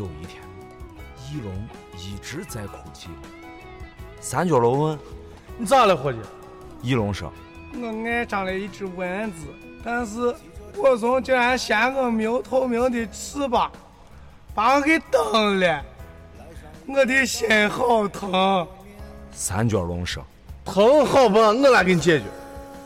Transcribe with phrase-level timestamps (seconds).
[0.00, 0.42] 有一天，
[1.30, 1.52] 一龙
[1.98, 3.10] 一直在哭泣。
[4.18, 4.98] 三角龙问
[5.58, 6.18] ：“你咋了，伙计？”
[6.80, 7.30] 一龙说
[7.78, 9.46] ：“我爱上了一只蚊子，
[9.84, 10.34] 但是
[10.74, 13.70] 果虫竟然嫌我没有透明的翅膀，
[14.54, 15.84] 把我给蹬了，
[16.86, 18.66] 我的心好疼。”
[19.30, 20.24] 三角龙说
[20.64, 22.24] ：“疼好吧，我来给你解决。”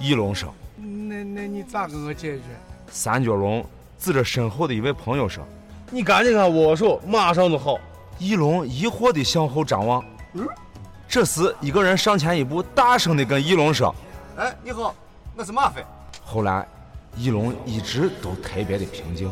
[0.01, 2.43] 一龙说：“那那你咋给我解决？”
[2.91, 3.65] 三角龙
[4.01, 5.47] 指着身后的一位朋友说
[5.91, 7.79] ：“你赶紧看握手，马上就好。”
[8.19, 10.05] 一龙疑惑地向后张望。
[10.35, 10.47] 嗯。
[11.09, 13.95] 这时，一个人上前一步，大声地跟翼龙说
[14.37, 14.95] ：“哎，你好，
[15.37, 15.85] 我是马飞。”
[16.25, 16.67] 后来，
[17.17, 19.31] 翼龙一直都特别的平静。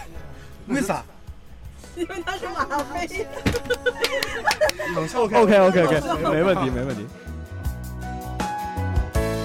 [0.68, 1.02] 为啥？
[1.96, 3.26] 因为他是马飞。
[5.14, 7.06] OK OK OK OK，没问题没问题。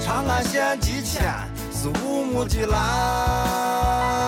[0.04, 1.24] 长安县蓟县
[1.72, 4.21] 是乌木的蓝，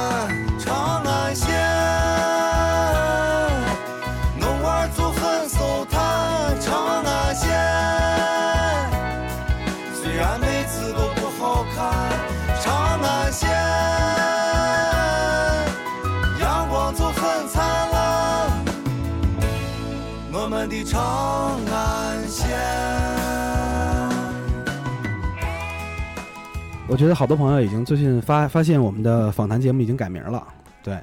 [26.94, 30.48] 我觉得好多朋友已经最近发发现我们的访谈节目已经改名了，
[30.84, 30.96] 对，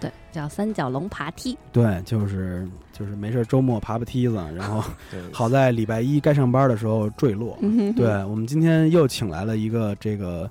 [0.00, 4.82] 对，叫三角龙爬梯，对，就是就是没事周末爬爬梯子，然后
[5.30, 7.56] 好在礼拜一该上班的时候坠落。
[7.94, 10.50] 对我们今天又请来了一个这个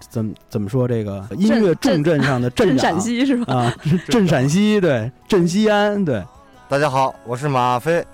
[0.00, 3.54] 怎么怎么说这个音乐重镇上的镇长，陕西是吧？
[3.54, 3.72] 啊，
[4.08, 6.20] 镇陕西，对，镇西安，对。
[6.68, 8.04] 大家好，我是马飞。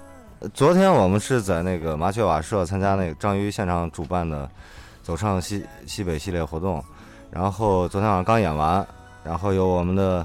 [0.53, 4.47] 昨天我们是在那个麻雀瓦舍参加那个章鱼现场主办的
[5.09, 6.85] “走唱西西北”系列活动，
[7.31, 8.87] 然后昨天晚上刚演完，
[9.25, 10.25] 然后有我们的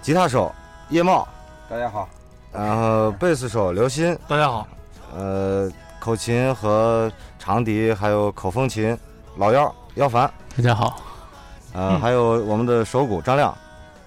[0.00, 0.52] 吉他手
[0.88, 1.24] 叶茂，
[1.70, 2.08] 大家好，
[2.52, 4.66] 然后贝斯手刘鑫，大家好，
[5.14, 8.98] 呃，口琴和长笛还有口风琴
[9.36, 11.00] 老幺姚凡，大家好，
[11.72, 13.56] 呃，还有我们的手鼓张亮，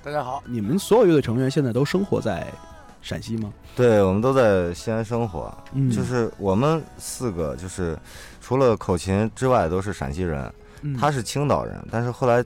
[0.04, 2.46] 大家好，你们所有乐队成员现在都生活在。
[3.02, 3.54] 陕西吗？
[3.76, 5.56] 对，我们都在西安生活。
[5.74, 7.96] 嗯，就是我们四个，就是
[8.46, 10.54] 除了口琴之外，都是陕西人。
[11.00, 12.46] 他是青岛人，但是后来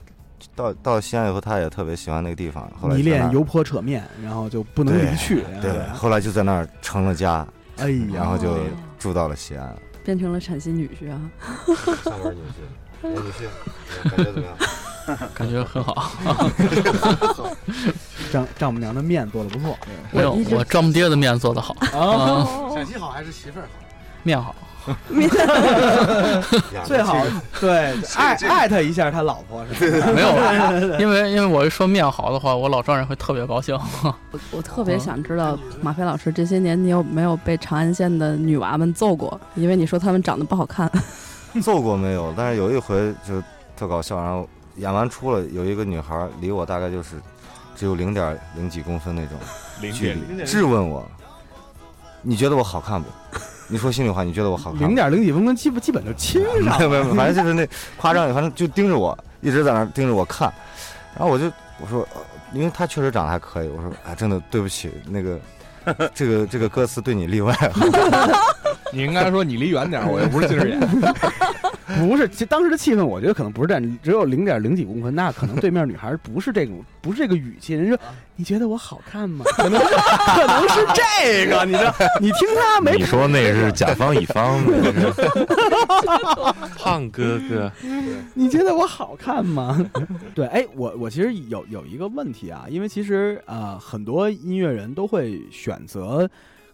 [0.56, 2.66] 到到西安以后，他也特别喜欢那个地方。
[2.80, 5.44] 后来迷恋油泼扯面，然后就不能离去。
[5.60, 7.46] 对，后来就在那儿成了家。
[7.76, 8.56] 哎呀，然后就
[8.98, 11.20] 住到了西安，变成了陕西女婿啊。
[12.02, 15.28] 上门女婿，女婿，感觉怎么样？
[15.34, 16.10] 感觉很好。
[18.32, 19.78] 丈丈母娘的面做的不错，
[20.12, 21.76] 没有我丈母爹的面做的好。
[22.74, 23.68] 陕西好还是媳妇儿好？
[24.22, 24.69] 面好，面
[26.84, 27.16] 最好。
[27.60, 30.08] 对，艾艾特一下他老婆是吧？
[30.14, 30.28] 没有，
[31.00, 33.78] 因为因为我一说面好的话，我老丈人会特别高兴。
[34.02, 39.40] 我我特别想知道马飞老师这些年你有没有被长安县的女娃们揍过？
[39.54, 40.90] 因为你说她们长得不好看。
[41.62, 42.32] 揍过没有？
[42.36, 43.42] 但是有一回就
[43.76, 47.16] 特搞笑，然后演完出了，有一个女孩离我大概就是。
[47.76, 49.38] 只有零点零几公分那种
[49.94, 51.02] 距离，质问我，
[52.20, 53.08] 你觉得我好看不？
[53.70, 54.80] 你说心里话，你觉得我好看？
[54.80, 56.76] 零点零几分分，基本基本就亲上。
[56.78, 57.66] 没有没有，反正就是那
[57.96, 60.52] 夸张，反正就盯着我，一直在那盯着我看。
[61.16, 61.46] 然后我就
[61.78, 62.06] 我说，
[62.52, 63.68] 因为他确实长得还可以。
[63.68, 65.38] 我说，哎，真的对不起，那个
[66.14, 67.54] 这个这个歌词对你例外。
[68.92, 70.80] 你应该说你离远点，我又不是近视眼。
[71.98, 77.74] 不是，其实当时的气氛，我觉得可能不是这样，只有零点零几公分，那可能对面女孩不是这种，不是这个语气。
[77.74, 77.98] 人说，
[78.36, 79.44] 你觉得我好看吗？
[79.56, 81.94] 可能可能是这个，你知道？
[82.20, 82.96] 你听他没？
[82.96, 85.12] 你说那是甲方乙方的，
[86.78, 87.70] 胖哥哥，
[88.34, 89.84] 你觉得我好看吗？
[90.34, 96.28] 对，哎，我我其实有有一个问题啊，因为其实啊，很多音乐人都会选择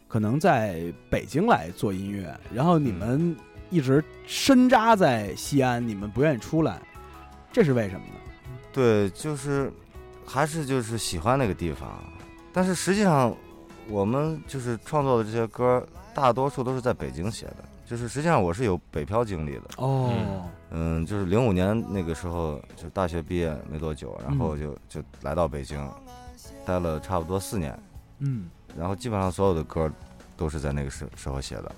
[0.08, 3.34] 可能在北京来做音乐，然后你们。
[3.70, 6.80] 一直深扎在西安，你们不愿意出来，
[7.52, 8.14] 这是为什么呢？
[8.72, 9.72] 对，就是
[10.24, 12.02] 还是就是喜欢那个地方，
[12.52, 13.34] 但是实际上
[13.88, 17.56] 我们就是创作的这些歌，大多数都是在北京写的。
[17.88, 19.62] 就是实际上我是有北漂经历的。
[19.76, 20.10] 哦，
[20.70, 25.88] 嗯，就是零五年那个时候，就大学毕业没多久，然后就就来到北京，
[26.64, 27.78] 待了差不多四年。
[28.18, 29.88] 嗯，然后基本上所有的歌
[30.36, 31.72] 都是在那个时时候写的，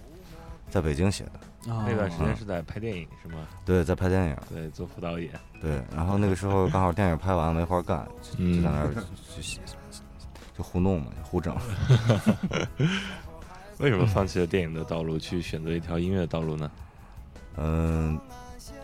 [0.70, 1.32] 在北京写的。
[1.68, 3.46] 那段时间是在拍电影是吗？
[3.64, 5.30] 对，在拍电影，对，做副导演。
[5.60, 9.02] 对，然后那个时候刚好电影拍完没活干，就就在那儿就
[10.56, 11.56] 就胡弄嘛，胡整。
[13.78, 16.70] 为什么放弃了电影的道路，去选择一条音乐的道路呢？
[17.56, 18.18] 嗯，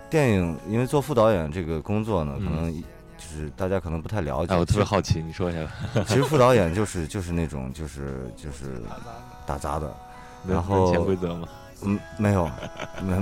[0.08, 4.54] 电影因为做副导演这个工作呢，可能就就是大家可能不太了解。
[4.54, 5.66] 哎，我特别好奇，你说一下。
[6.04, 8.82] 其实副导演就是就是那种就是就是
[9.46, 9.92] 打杂的，
[10.46, 11.48] 然后潜规则吗？
[11.84, 12.50] 嗯，没有，
[13.02, 13.14] 没，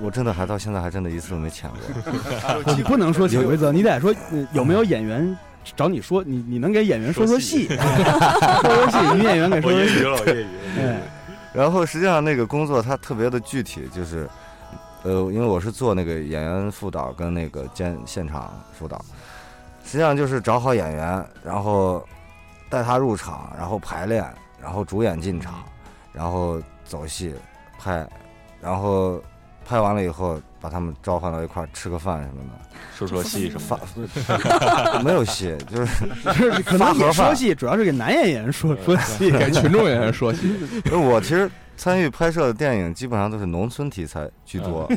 [0.00, 1.78] 我真的还到现在还真的一次都没潜过。
[2.76, 4.14] 你不能说潜规则，你得说
[4.52, 5.36] 有没有演员
[5.76, 10.04] 找你说，你你能给演员说说戏， 说说戏，女演员给说说戏。
[10.04, 10.96] 我业余对，
[11.52, 14.28] 然后实际上那个工作它特别的具体，就是，
[15.02, 19.02] 呃，因为我是做那个演员辅导跟那个监现场辅导，
[19.84, 22.06] 实际上就是找好演员，然后
[22.68, 24.24] 带他入场，然后排练，
[24.60, 25.62] 然后主演进场，
[26.12, 27.34] 然后走戏
[27.82, 28.06] 拍，
[28.60, 29.20] 然后
[29.64, 40.52] 拍完了以后把他们召唤到一块儿吃个饭什么的，说说戏什么发没有戏，就是就是可能也说戏，主要是给男演员说说戏，给群众演员说戏。
[40.92, 44.88] 我其实参与拍摄的电影基本上都是农村题材居多，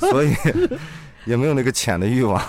[0.00, 0.34] 所以
[1.26, 2.42] 也没有那个潜的欲望。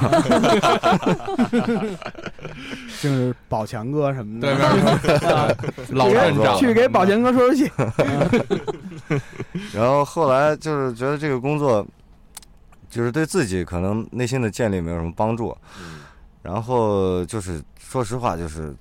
[3.01, 4.55] 就是宝强哥什么的，
[5.01, 5.47] 对啊
[5.91, 7.71] 老镇长去给宝强哥说说去。
[9.77, 11.85] 然后后来就是觉得这个工作，
[12.89, 15.55] 就是对自己可能内心的建立没有什么帮助。
[16.41, 18.73] 然后就是说实话，就是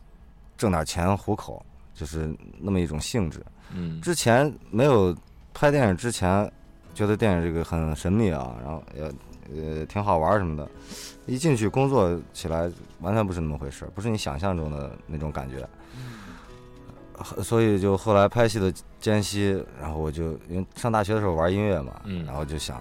[0.56, 1.64] 挣点钱糊口，
[1.94, 3.44] 就是那么一种性质。
[3.74, 5.14] 嗯之前没有
[5.52, 6.50] 拍电影之前，
[6.94, 9.02] 觉得电影这个很神秘啊，然后也
[9.54, 10.68] 呃挺好玩什么的。
[11.26, 12.70] 一进去工作起来，
[13.00, 15.68] 完全不是那么回事，不是你想象中的那种感觉。
[17.18, 22.80] 呃所以就后来拍戏的间隙，然后我就因为上大学的时候玩音乐嘛，嗯然后就想，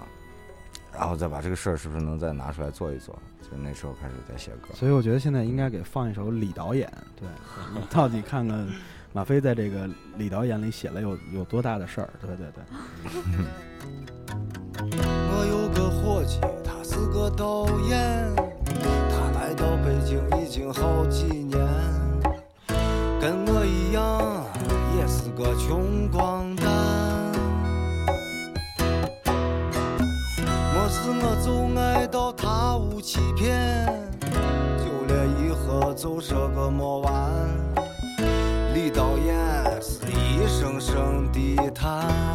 [0.94, 3.16] 然后再把这个事儿是不是能再拿出来做一做？
[3.42, 4.74] 就那时候开始在写歌。
[4.74, 7.28] 所以我觉得现在应该给放一首李导演，对，
[7.74, 8.68] 你到底看看
[9.14, 12.10] 马飞在这个李导演里写了有有多大的事儿？
[12.22, 12.64] 对对对。
[16.64, 18.34] 他是个导演，
[19.10, 21.60] 他来到北京已经好几年，
[23.20, 24.46] 跟我一样
[24.98, 26.66] 也是个穷光蛋。
[30.74, 33.86] 没事我就爱到他屋欺骗，
[34.78, 37.12] 就连以后就说个没完。
[38.74, 39.36] 李导演
[39.82, 42.35] 是一声声地叹。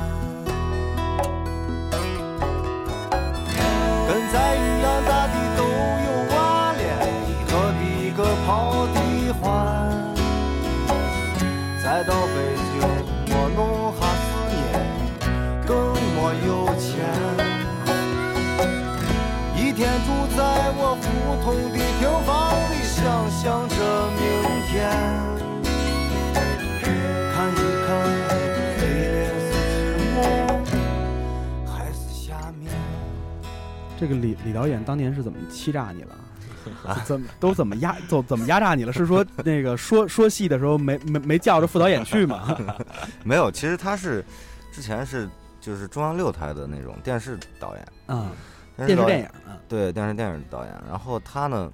[34.00, 36.16] 这个李李导演当年是怎么欺诈你了？
[37.04, 38.92] 怎么都怎么压怎怎么压榨你了？
[38.92, 42.56] 是说 那个说说戏的时候没没没叫着副导演去吗？
[43.24, 44.24] 没有，其实他是
[44.72, 45.28] 之前是
[45.60, 48.32] 就是中央六台的那种电视导演啊，
[48.76, 50.74] 电视演电视电影啊，对电视电影导演。
[50.88, 51.72] 然后他呢，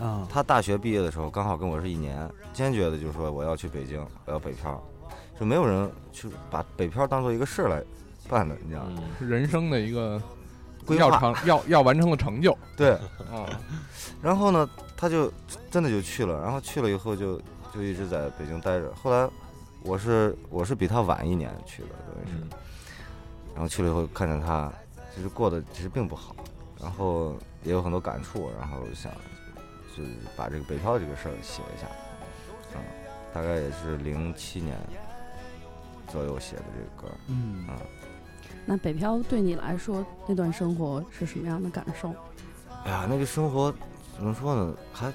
[0.00, 4.82] 啊，他大学毕业的时候刚好跟我是一年，坚决的就说我要去北京，我要北漂，
[5.38, 7.82] 就没有人去把北漂当做一个事儿来
[8.28, 9.02] 办的，你知道吗？
[9.20, 10.20] 人生的一个
[10.88, 12.56] 规要划成要要完成的成就。
[12.76, 12.92] 对，
[13.30, 13.46] 啊，
[14.22, 15.32] 然后呢，他就
[15.70, 17.40] 真的就去了，然后去了以后就
[17.72, 18.92] 就一直在北京待着。
[18.94, 19.28] 后来
[19.82, 22.56] 我是我是比他晚一年去的，等于是，
[23.54, 24.72] 然后去了以后看见他
[25.14, 26.34] 其实过得其实并不好，
[26.80, 29.12] 然后也有很多感触，然后想
[29.96, 31.86] 就是把这个北漂这个事儿写一下，
[32.74, 32.80] 嗯，
[33.34, 34.76] 大概也是零七年
[36.08, 37.76] 左右写的这个歌，嗯嗯
[38.66, 42.12] 那北漂对你来说那段生活是什么样的感受？
[42.84, 43.72] 哎呀，那个生活
[44.16, 45.12] 怎么说呢，还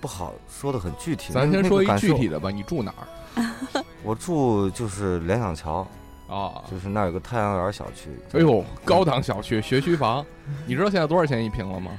[0.00, 1.32] 不好说的很具体。
[1.32, 2.38] 咱先说一具体的。
[2.40, 3.84] 吧，你住哪儿？
[4.02, 5.86] 我住就是联想桥
[6.28, 8.10] 啊，就是那儿有个太阳园小区。
[8.32, 10.24] 哎呦，高档小区学区房，
[10.66, 11.92] 你知道现在多少钱一平了吗？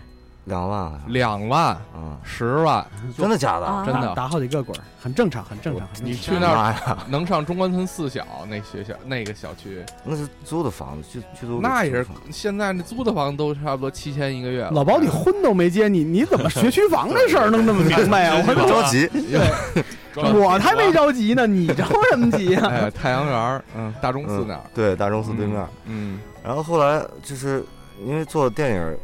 [0.47, 2.85] 两万两万，嗯，十万，
[3.17, 3.65] 真的假的？
[3.65, 4.13] 啊真的。
[4.15, 5.85] 打好几个滚，很正常，很正常。
[6.01, 11.59] 你去那儿能上中关村四小那学校那个小区，那是租的房子，去去租。
[11.61, 14.71] 那也是现在那租的房子都差不多七千一个月了。
[14.71, 18.41] 老包，你婚都没结，你你怎么学区房这事儿弄那么明白啊？
[18.47, 22.67] 我着急，对 我才没着急呢，你着什么急啊？
[22.71, 25.61] 哎，太阳园儿，嗯，大钟寺那儿，对，大钟寺对面。
[25.85, 27.63] 嗯，然后后来就是
[28.05, 28.97] 因为做电影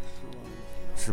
[0.95, 1.11] 是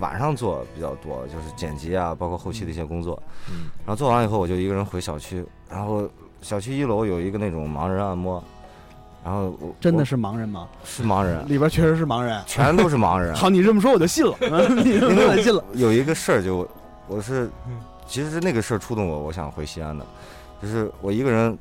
[0.00, 3.20] 晚上做比较多，就是剪辑啊，包括后期的一些工作。
[3.48, 3.70] 嗯。
[3.84, 6.08] 然后做完以后，我就一个人回小区，然后
[6.42, 8.42] 小区一楼有一个那种盲人按摩，
[9.24, 10.68] 然后我真的是盲人吗？
[10.84, 13.34] 是盲人，里边确实是盲人，全都是盲人。
[13.36, 15.64] 好，你这么说我就信了，嗯 你这么说我信了。
[15.74, 16.68] 有一个事儿就，
[17.08, 17.50] 我是，
[18.06, 20.04] 其实是那个事儿触动我，我想回西安的，
[20.62, 21.56] 就是我一个人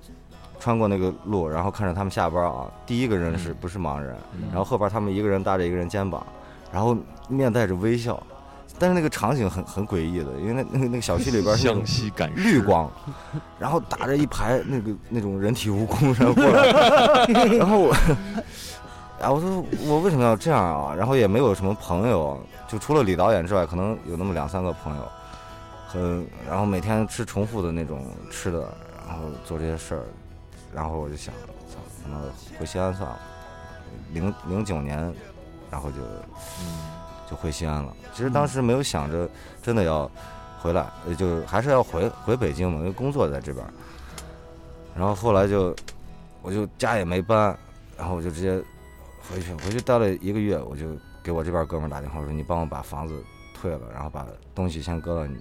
[0.59, 4.15] 穿过那个路，然后看着他们下班啊，第一个人是不是盲人，
[4.49, 6.25] 然后后边他们一个人搭着一个人肩膀，
[6.75, 6.93] 然后
[7.29, 8.21] 面带着微笑，
[8.77, 12.91] 但是那个场景很很诡异的，因为那那个那个小区里边是那种湘西赶绿光，
[13.57, 17.93] 然后打着一排那个那种人体蜈蚣 然后过来，然后我，
[19.21, 20.93] 啊，我说我为什么要这样啊？
[20.93, 25.07] 然后也没有什么朋友，就除了李导演之外，可能有那么两三个朋友，
[25.87, 28.59] 很，然后每天吃重复的那种吃的，
[29.07, 30.03] 然后做这些事儿，
[30.73, 31.33] 然后我就想，
[31.69, 31.79] 操，
[32.11, 32.17] 那
[32.59, 33.17] 回西安算了。
[34.11, 35.13] 零零九年，
[35.75, 35.97] 然后就
[37.29, 37.93] 就回西安了。
[38.13, 39.29] 其实当时没有想着
[39.61, 40.09] 真的要
[40.57, 43.65] 回来，呃就还是要回回北京嘛，因为工作在这边。
[44.95, 45.75] 然后后来就
[46.41, 47.57] 我就家也没搬，
[47.97, 48.55] 然后我就直接
[49.19, 50.85] 回去，回去待了一个月，我就
[51.21, 53.21] 给我这边哥们儿打电话说：“你帮我把房子
[53.53, 55.37] 退了，然后把东西先搁到你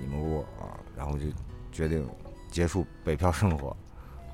[0.00, 1.26] 你们屋啊。”然后我就
[1.70, 2.04] 决定
[2.50, 3.68] 结束北漂生活。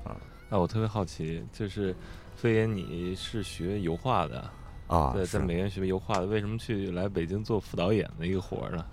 [0.05, 0.17] 啊，
[0.49, 1.95] 那我特别好奇，就是
[2.35, 4.49] 飞爷你是学油画的对，
[4.87, 8.85] 啊对在美院学油画的，为什么去来北京做副导演的一个活儿呢？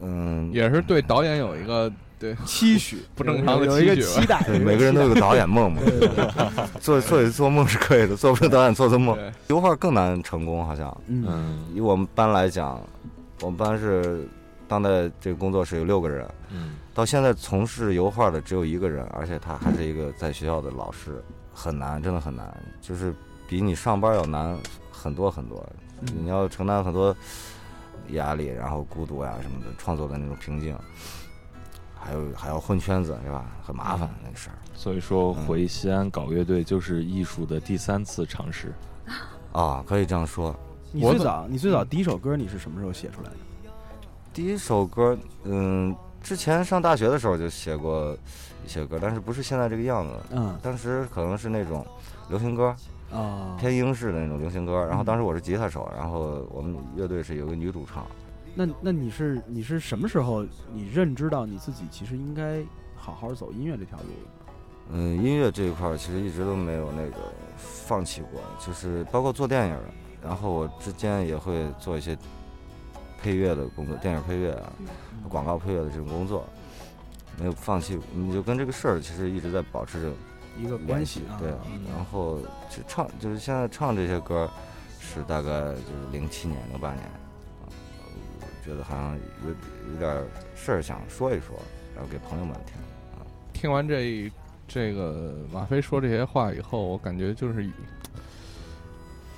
[0.00, 5.82] 嗯，也是对导演有一个对期许， 不正常的有一个期许期待对，每个人都有个导演梦嘛。
[6.80, 9.18] 做做一做梦是可以的，做不成导演做做梦。
[9.48, 10.96] 油画更难成功，好像。
[11.06, 12.80] 嗯，以我们班来讲，
[13.42, 14.26] 我们班是
[14.66, 14.88] 当代
[15.20, 23.14] 这个工作室有六个人，嗯，到现在从事油画的只有一个人，而且他还是一个在学校的老师，很难，真的很难，就是
[23.46, 24.56] 比你上班要难
[24.96, 25.64] 很多很多。
[26.00, 27.14] 你要承担很多
[28.10, 30.76] 压力，然后孤独呀、什么的，创作的那种瓶颈，
[31.94, 33.44] 还有还要混圈子，是吧？
[33.62, 34.56] 很麻烦那个事儿。
[34.74, 38.74] 所以说回西安搞乐队就是艺术的第三次尝试。
[39.52, 40.54] 啊，可以这样说。
[40.92, 43.36] 你最早你最早第一首歌你是什么时候写出来的？
[44.32, 48.16] 第一首歌，嗯，之前上大学的时候就写过
[48.66, 50.12] 一些歌，但是不是现在这个样子。
[50.32, 51.86] 嗯当时可能是那种
[52.28, 52.74] 流行歌，
[53.12, 54.84] 啊偏英式的那种流行歌。
[54.86, 58.04] 然后当时我是吉他手，然后我们乐队是有个女主唱。
[58.54, 62.62] 那那你是你是什么时候你认知到你自己其实应该
[62.96, 64.52] 好好走音乐这条路的？
[64.92, 67.16] 嗯，音乐这一块儿其实一直都没有那个
[67.56, 69.76] 放弃过，就是包括做电影，
[70.22, 72.16] 然后我之间也会做一些
[73.20, 74.72] 配乐的工作，电影配乐啊、
[75.28, 76.44] 广告配乐的这种工作，
[77.38, 77.98] 没有放弃。
[78.14, 80.12] 你就跟这个事儿其实一直在保持着
[80.58, 82.40] 一个关系啊对，嗯然后
[82.70, 84.50] 就唱，就是现在唱这些歌，
[85.00, 87.68] 是大概就是零七年、零八年，啊，
[88.40, 89.50] 我觉得好像有
[89.92, 90.24] 有点
[90.54, 91.56] 事儿想说一说，
[91.94, 92.74] 然后给朋友们听。
[93.52, 94.30] 听完这
[94.68, 97.70] 这个马飞说这些话以后，我感觉就是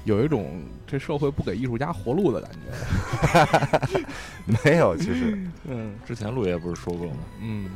[0.04, 4.06] 有一种这社会不给艺术家活路的感觉。
[4.64, 7.16] 没有，其实，嗯，之前陆爷不是说过吗？
[7.40, 7.70] 嗯，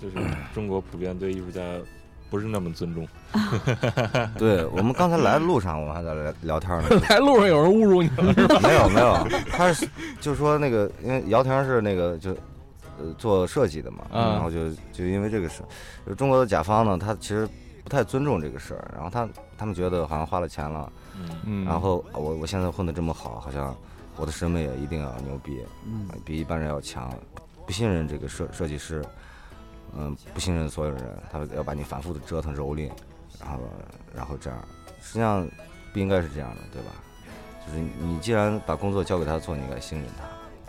[0.00, 0.16] 就是
[0.54, 1.60] 中国普遍对艺术家
[2.30, 3.06] 不是那么尊重。
[4.38, 6.88] 对我们刚才来的路上，我们还在聊聊天呢。
[7.08, 8.58] 来路上有人侮辱你了是吧？
[8.62, 9.14] 没有没有，
[9.50, 9.88] 他是
[10.20, 12.30] 就说那个，因为姚婷是那个就
[12.98, 15.62] 呃做设计的嘛，嗯然后就就因为这个事，
[16.06, 17.48] 就中国的甲方呢，他其实
[17.82, 19.28] 不太尊重这个事儿，然后他
[19.58, 20.92] 他们觉得好像花了钱了，
[21.44, 23.74] 嗯然后我我现在混的这么好，好像
[24.16, 27.12] 我的审美也一定要牛逼，嗯比一般人要强，
[27.66, 29.04] 不信任这个设设计师，
[29.96, 32.90] 嗯，不信任所有人，他要把你反复的折腾蹂躏，
[33.40, 33.58] 然后
[34.14, 34.58] 然后这样，
[35.02, 35.48] 实际上
[35.92, 36.92] 不应该是这样的，对吧？
[37.66, 40.24] 就是你既然把工作交给他做，你应该信任他。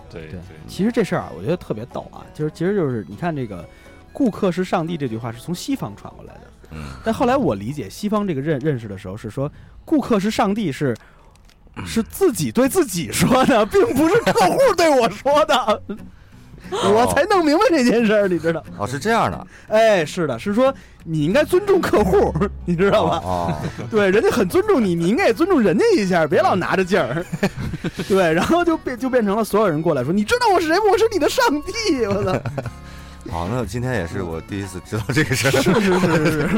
[0.10, 3.66] 对对，其实这事儿啊，我觉得特别逗啊，就是其实就是你看这个
[4.12, 9.50] “顾客是上帝”这句话是从西方传过来的，嗯，但后来我理解西方这个认认识的时候是说
[9.86, 10.94] “顾客是上帝”是
[11.86, 15.82] 是自己对自己说的，并不是客户对我说的，
[16.72, 18.64] 我才弄明白这件事儿，你知道？
[18.78, 22.34] 哦，是这样的，哎，是的，是说你应该尊重客户，
[22.66, 23.22] 你知道吧？
[23.24, 23.54] 哦，
[23.90, 27.26] 对，人家很尊重你，你应该也尊重人家一下，别老拿着劲儿。
[28.08, 30.84] 对，然后就变就变成了所有人过来说，你知道我是谁吗？
[30.92, 32.06] 我是你的上帝！
[32.06, 32.40] 我操！
[33.30, 35.52] 好，那今天也是我第一次知道这个事儿。
[35.52, 36.50] 是是是是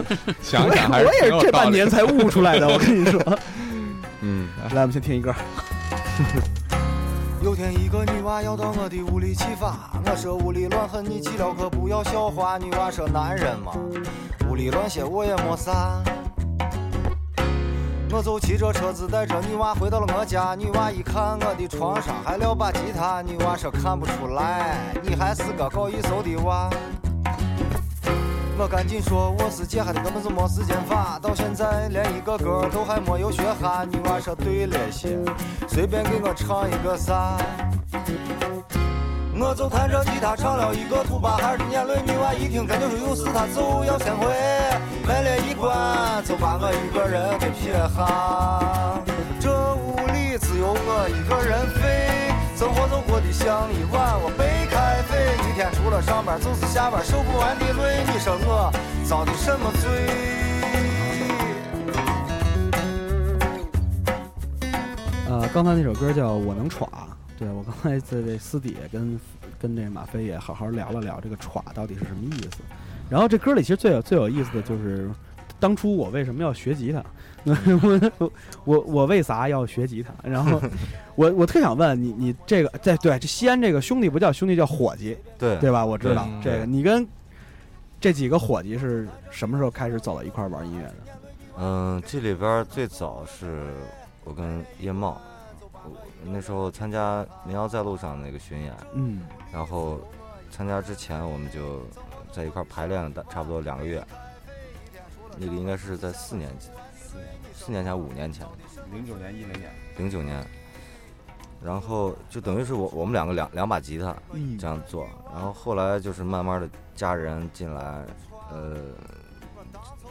[0.42, 3.20] 想想还是我也是这半年才悟出来的，我跟你说。
[4.22, 5.34] 嗯，来，我们先听一歌。
[7.44, 12.58] 有天一个女娃要到我的屋里去耍，我说屋里乱很，你去了可不要笑话。
[12.58, 13.74] 女娃说男人嘛，
[14.50, 16.02] 屋里乱些我也没啥。
[18.10, 26.70] 我就骑着车子带着女娃回到了我家，女娃一看我的床上还撂把吉他，女娃说看不出来，你还是个搞艺术的娃。
[28.56, 31.18] 我赶紧说我是姐，还得根本就没时间耍。
[31.20, 35.18] 到现在连一个歌都还没有学哈，女娃说对了些，
[35.68, 37.36] 随便给我唱一个啥。
[39.36, 44.28] 我就弹着吉他唱了一个土巴孩的眼泪，女娃一听感觉说有事，她就要先回，
[45.06, 49.02] 门帘一关就把我一个人给撇下。
[49.40, 54.66] 这屋里只有我一个人飞，生活就过得像一碗我白
[55.54, 58.72] 天除了上班就是下班，受不完的累，你说我
[59.06, 59.90] 遭的什么罪？
[65.30, 66.90] 呃，刚才那首歌叫《我能闯》，
[67.38, 69.20] 对我刚才在这私底下跟
[69.60, 72.64] 跟这马飞也好好聊了聊这个“闯”到底是什么意思。
[73.08, 75.12] 然后这歌里其实最有最有意思的就是，
[75.64, 77.02] 当初我为什么要学吉他？
[78.18, 78.32] 我
[78.66, 80.14] 我我为啥要学吉他？
[80.22, 80.62] 然后
[81.16, 85.86] 我我特想问你，你这个在对这西安这个兄弟不叫兄弟叫伙计，对对吧？
[85.86, 87.08] 我知道这个，你跟
[88.02, 90.96] 这几个伙计是什么时候开始走到一块儿玩音乐的？
[91.60, 93.68] 嗯，这里边最早是
[94.26, 95.22] 我跟叶茂，
[95.72, 95.92] 我
[96.26, 99.22] 那时候参加《民谣在路上》那个巡演，嗯
[99.54, 99.98] 然后
[100.52, 101.82] 参加之前我们就
[102.34, 104.04] 在一块儿排练了差不多两个月，
[105.38, 106.70] 那个应该是在四年级，
[107.54, 108.46] 四年前五年前，
[108.92, 110.46] 零九年一零年，零九年，
[111.64, 114.58] 然后就等于是我我们两个两两把吉他嗯。
[114.58, 118.06] 这样做，然后后来就是慢慢的家人进来，
[118.52, 118.78] 呃，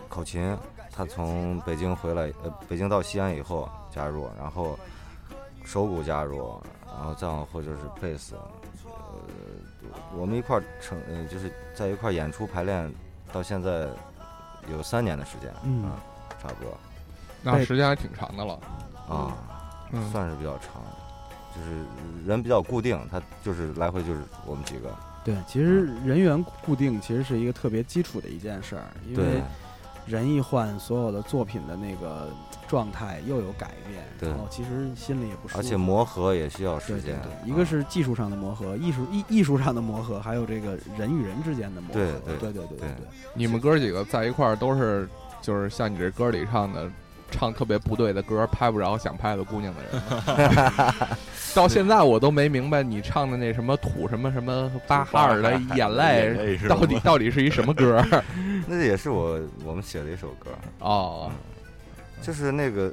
[0.08, 0.56] 口琴
[0.90, 4.78] 他从北京回来，呃，北京到西安以后加入，然后
[5.64, 8.34] 手鼓加入，然后再往后就是贝斯，
[8.84, 8.92] 呃，
[10.16, 12.92] 我们一块儿成，呃，就是在一块儿演出排练，
[13.32, 13.88] 到现在
[14.70, 15.84] 有三年的时间，嗯。
[15.84, 15.96] 啊
[16.42, 16.76] 差不多
[17.42, 18.54] 那时间还挺长的了。
[19.08, 19.36] 啊，
[19.92, 20.10] 嗯。
[20.10, 20.82] 算是比较长，
[21.54, 21.84] 就是
[22.26, 24.92] 人比较固定，他就是来回就是我们几个，
[25.24, 29.22] 对，其实人员固定其实是一个特别基础的一件事儿，因为。
[29.24, 29.42] 对
[30.06, 32.28] 人一换，所有的作品的那个
[32.68, 34.28] 状态又有改变，对。
[34.28, 35.58] 然后其实心里也不舒服。
[35.58, 41.94] 而且磨合也需要时对对间，对，一个是技术上的磨合，艺术艺艺术上的磨合，还有这个人与人之间的磨合。
[41.94, 42.36] 对。
[42.36, 43.06] 对对对对对。
[43.34, 45.08] 你们哥几个在一块儿都是，
[45.40, 46.90] 就是像你这歌里唱的，
[47.32, 51.08] 唱特别不对的歌，拍不着想拍的姑娘的人。
[51.54, 58.02] 到现在我都没明白你唱的那什么土什么什么巴哈尔的眼眼泪到底到底是一什么歌？
[58.66, 61.30] 那也是我我们写的一首歌，哦，
[62.22, 62.90] 就是那个，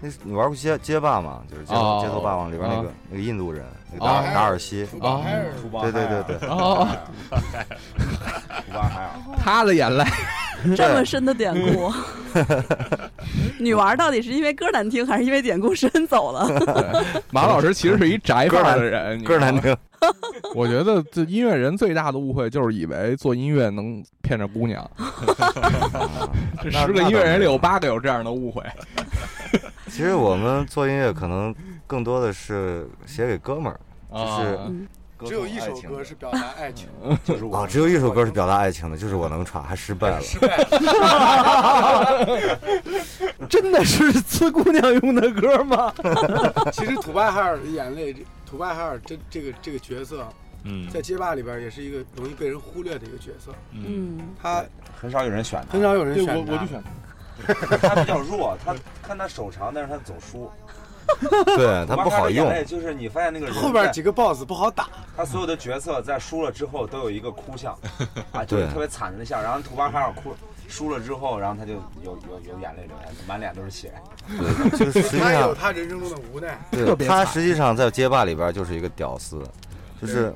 [0.00, 1.42] 那你玩过街街霸吗？
[1.50, 5.22] 就是街头、哦街头霸王里边那个、哦那个印度人，那个哦达、达尔西，哦
[5.82, 6.88] 对对对对，哦，
[8.72, 10.04] 巴海尔，他的眼泪，
[10.76, 11.92] 这么深的典故，
[13.58, 16.48] 女娃到底是因为歌难听，还是因为典故深走了？
[17.30, 19.76] 马老师其实是一宅范儿的人，歌难听。
[20.54, 24.88] 我觉得这音乐人最大的误会就是以为做音乐能骗着姑娘。
[26.62, 28.62] 这十个音乐人里有八个有这样的误会。
[29.88, 31.52] 其实我们做音乐可能
[31.86, 33.80] 更多的是写给哥们儿，
[34.12, 34.70] 就是啊
[35.26, 36.88] 只有一首歌是表达爱情，
[37.24, 40.20] 就是我哦，只有一首歌是表达爱情的，就是我能唱，还失败了。
[40.20, 40.56] 失败。
[43.48, 45.92] 真的是呲姑娘用的歌吗？
[46.72, 50.26] 其实土巴海尔的眼泪，这土巴海尔这这个这个角色，
[50.64, 53.52] 嗯在街霸里边也是一个容易被人忽略的一个角色。
[53.72, 54.64] 嗯，他
[55.00, 56.82] 很少有人选他，很少有人，选他我我就选
[57.80, 60.50] 他比较弱，他看他手长，但是他总输，
[61.56, 67.76] 对，他不好用土巴海尔的眼泪就是你发现那个人后边几个 BOSS 不好打，他所有的角色在输了之后都有一个哭相，
[68.32, 69.42] 啊，就是对特别惨的那相。
[69.42, 70.34] 然后土巴海尔哭
[70.68, 72.18] 输了之后，然后他就有有
[72.48, 73.92] 有眼泪流下来，满脸都是血。
[74.28, 76.58] 对，就是实际 他有上，他人生中的无奈。
[76.70, 79.42] 特对，别惨他实际上在街霸里边就是一个屌丝，
[80.00, 80.34] 就是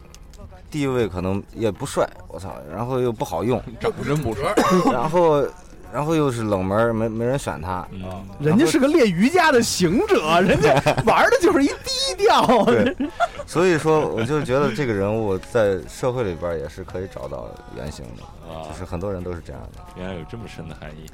[0.70, 4.54] 地位可能也不帅，我操，然后又不好用，长得真不帅。
[4.90, 5.46] 然后
[5.92, 7.86] 然后又是冷门，没没人选他。
[7.92, 8.02] 嗯，
[8.40, 10.72] 人家是个练瑜伽的行者，人家
[11.04, 12.64] 玩的就是一低调。
[12.64, 12.96] 对，
[13.46, 19.82] 所以说我就觉得这个人物在社会里边也是可以找到原型的，啊就是很多人都是这样的。
[19.96, 21.06] 原来有这么深的含义，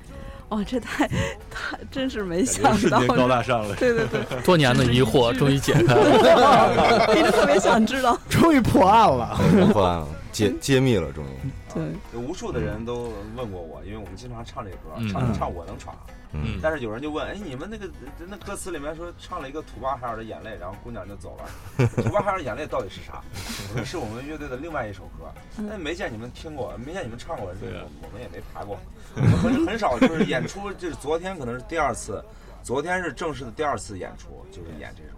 [0.49, 1.09] 哦，这太
[1.51, 3.75] 太真是没想到觉瞬间，高大上了。
[3.75, 7.17] 对对对，多年的疑惑终于解开了。
[7.17, 8.17] 一直特别想知道。
[8.29, 9.39] 终于破案了，
[9.73, 11.29] 破案了，揭揭秘了，终于。
[11.75, 11.83] 对，
[12.15, 15.09] 有无数的人都问过我，因为我们经常唱这歌，嗯。
[15.09, 15.97] 唱唱我能闯。
[16.33, 17.89] 嗯，但是有人就问，哎，你们那个
[18.29, 21.89] 那歌词里面说唱了一个土巴海尔的眼泪，然后姑娘就走了。
[22.03, 23.23] 土巴海尔眼泪到底是啥？
[23.73, 25.33] 我说是我们乐队的另外一首歌，
[25.69, 28.79] 但没见你们听过，没见你们唱过，我我们也没排过，
[29.17, 32.23] 我们很很少就是演出，就是昨天可能是第二次，
[32.63, 35.13] 昨天是正式的第二次演出，就是演这首。
[35.13, 35.18] 歌。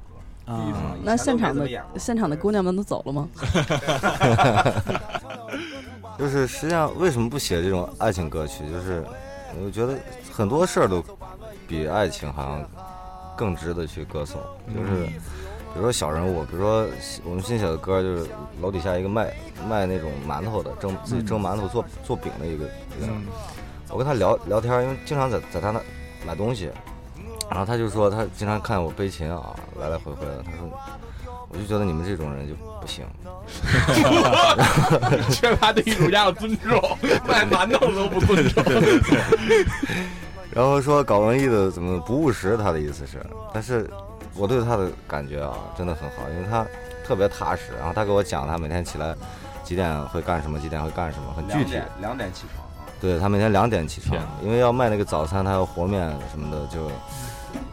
[0.50, 3.28] 啊那现场的现场的姑娘们都走了吗？
[6.18, 8.64] 就是实际上为什么不写这种爱情歌曲？
[8.70, 9.04] 就是
[9.64, 9.94] 我觉得
[10.32, 11.02] 很多事儿都
[11.66, 12.64] 比爱情好像
[13.36, 14.40] 更值得去歌颂。
[14.74, 16.86] 就是比如说小人物，比如说
[17.24, 18.26] 我们新写的歌，就是
[18.60, 19.32] 楼底下一个卖
[19.68, 22.64] 卖那种馒头的，蒸自己蒸馒头做做饼的一个
[22.96, 23.14] 一个人。
[23.88, 25.80] 我跟他聊聊天，因为经常在在他那
[26.26, 26.70] 买东西，
[27.50, 30.42] 然后他就说他经常看我背琴啊，来来回回的。
[30.44, 30.70] 他说，
[31.48, 33.04] 我就觉得你们这种人就不行。
[35.32, 36.80] 缺乏对艺术家的尊重，
[37.26, 38.62] 卖馒头都不尊重。
[40.52, 42.56] 然后说搞文艺的怎么不务实？
[42.56, 43.20] 他的意思是，
[43.52, 43.90] 但是
[44.36, 46.64] 我对他的感觉啊，真的很好，因为他
[47.04, 47.72] 特别踏实。
[47.78, 49.12] 然后他给我讲他每天起来
[49.64, 51.80] 几点会干什么，几点会干什么，很具体。
[52.00, 52.86] 两点起床啊？
[53.00, 56.88] 对他每天两点起床，因为要卖那个早餐，他要和面什么的，就。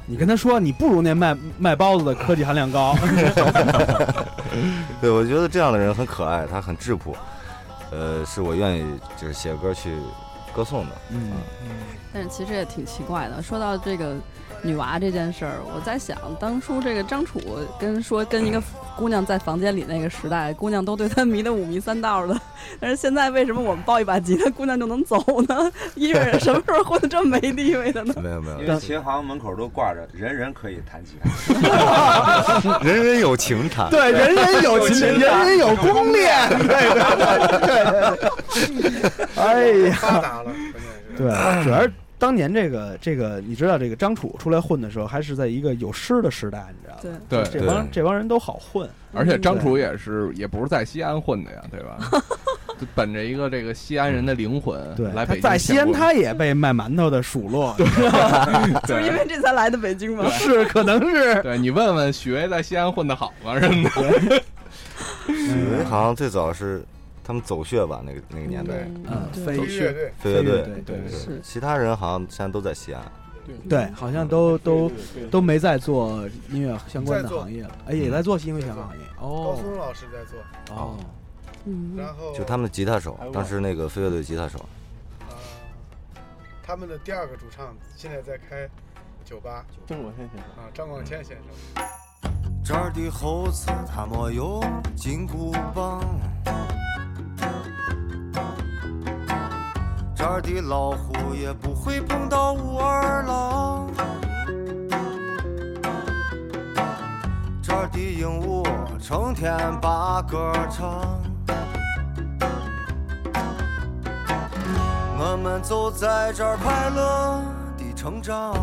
[0.10, 2.96] 你跟他说，你不如那卖卖包子的科技含量高。
[5.02, 7.14] 对，我觉得这样的人很可爱，他很质朴，
[7.92, 8.86] 呃，是我愿意
[9.18, 9.92] 就是写歌去
[10.56, 10.96] 歌颂的。
[11.10, 11.70] 嗯嗯。
[12.14, 14.16] 但是其实也挺奇怪的，说到这个。
[14.64, 17.40] 女娃这件事儿，我在想，当初这个张楚
[17.80, 18.60] 跟说跟一个
[18.98, 22.36] 姑娘在房间里那个时代，姑娘都对他迷得五迷三道的。
[22.80, 25.72] 但是现在为什么我们抱一把吉他，姑娘就能走呢？
[25.94, 28.16] 音乐人什么时候混得这么没地位的呢？
[28.20, 33.88] 没有没有，因为琴行门口都挂着“人人可以弹吉他 ”，人人有情弹。
[33.94, 36.50] 对，人人有情，人人有功练。
[36.50, 39.22] 对对对。
[39.36, 40.52] 哎呀，发达了，
[41.18, 41.30] 对，
[41.64, 41.92] 主要是。
[42.20, 47.20] 当年这个这个，你知道这个张楚出来混的时候，还是在一个有诗的时代，你知道吗？
[47.30, 52.00] 对，这帮这帮人都好混，而且张楚也是也不是在西安混的呀，对吧？
[52.96, 55.42] 本着一个这个西安人的灵魂，对，来北京。
[55.44, 57.76] 在西安他也被卖馒头的数落，
[58.88, 60.28] 就是因为这才来的北京吗？
[60.32, 61.40] 是，可能是。
[61.44, 63.60] 对你问问许巍在西安混的好吗？
[63.62, 63.88] 什么
[64.28, 64.42] 的？
[65.28, 66.84] 许巍好像最早是。
[67.28, 73.04] 他们走穴吧，那个那个年代，嗯，飞乐队，飞乐队，对对对，其他人好像现在都在西安，
[73.68, 74.90] 对，好像都都
[75.30, 80.40] 都没在做音乐相关的行业了，哎，也在做音乐相关行业，哦，高松老师在做，
[80.74, 80.98] 哦，
[81.66, 82.34] 嗯，然后。
[82.34, 84.60] 就他们的吉他手，当时那个飞乐队吉他手，
[85.20, 85.36] 啊，
[86.64, 88.70] 他们的第二个主唱现在在开
[89.26, 90.64] 酒吧，张广谦先生。
[90.64, 91.84] 啊，张广谦先生，
[92.64, 94.64] 这儿的猴子他没有
[94.96, 96.02] 金箍棒。
[100.18, 103.88] 这儿的老虎也不会碰到武二郎，
[107.62, 108.66] 这儿的鹦鹉
[109.00, 111.22] 成天把歌唱。
[115.20, 117.44] 我们就在这儿快乐
[117.78, 118.56] 的成长。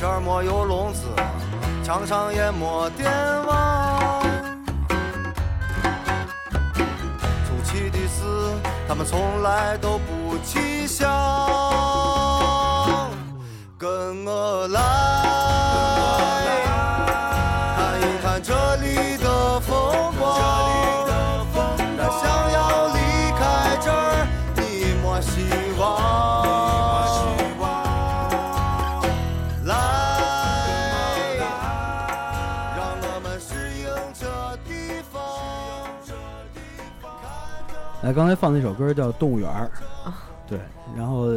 [0.00, 1.08] 这儿没有笼子。
[1.84, 3.10] 墙上也没电
[3.44, 4.22] 网，
[7.44, 8.22] 出奇的是，
[8.88, 11.10] 他们从来都不起想。
[13.76, 14.80] 跟我来，
[38.12, 39.70] 哎，刚才放那首歌叫《动物园儿》，
[40.46, 40.58] 对，
[40.94, 41.30] 然后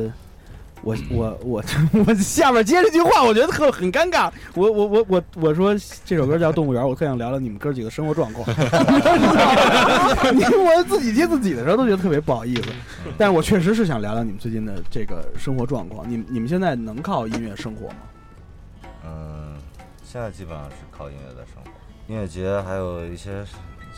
[0.81, 1.63] 我我我
[2.05, 4.29] 我下边接这句话，我觉得特很尴尬。
[4.55, 8.45] 我我我我我说这首歌叫《动物园儿》，我特想聊聊你们哥几个生活状况。
[10.35, 12.63] 你我自己接自己的时候都觉得特别不好意思，
[13.17, 16.05] 但是我确实是想聊聊你们最近的这个生活状况。
[16.09, 17.95] 你们你们现在能靠音乐生活吗？
[19.05, 19.55] 嗯，
[20.03, 21.69] 现在基本上是靠音乐在生活，
[22.07, 23.45] 音乐节还有一些。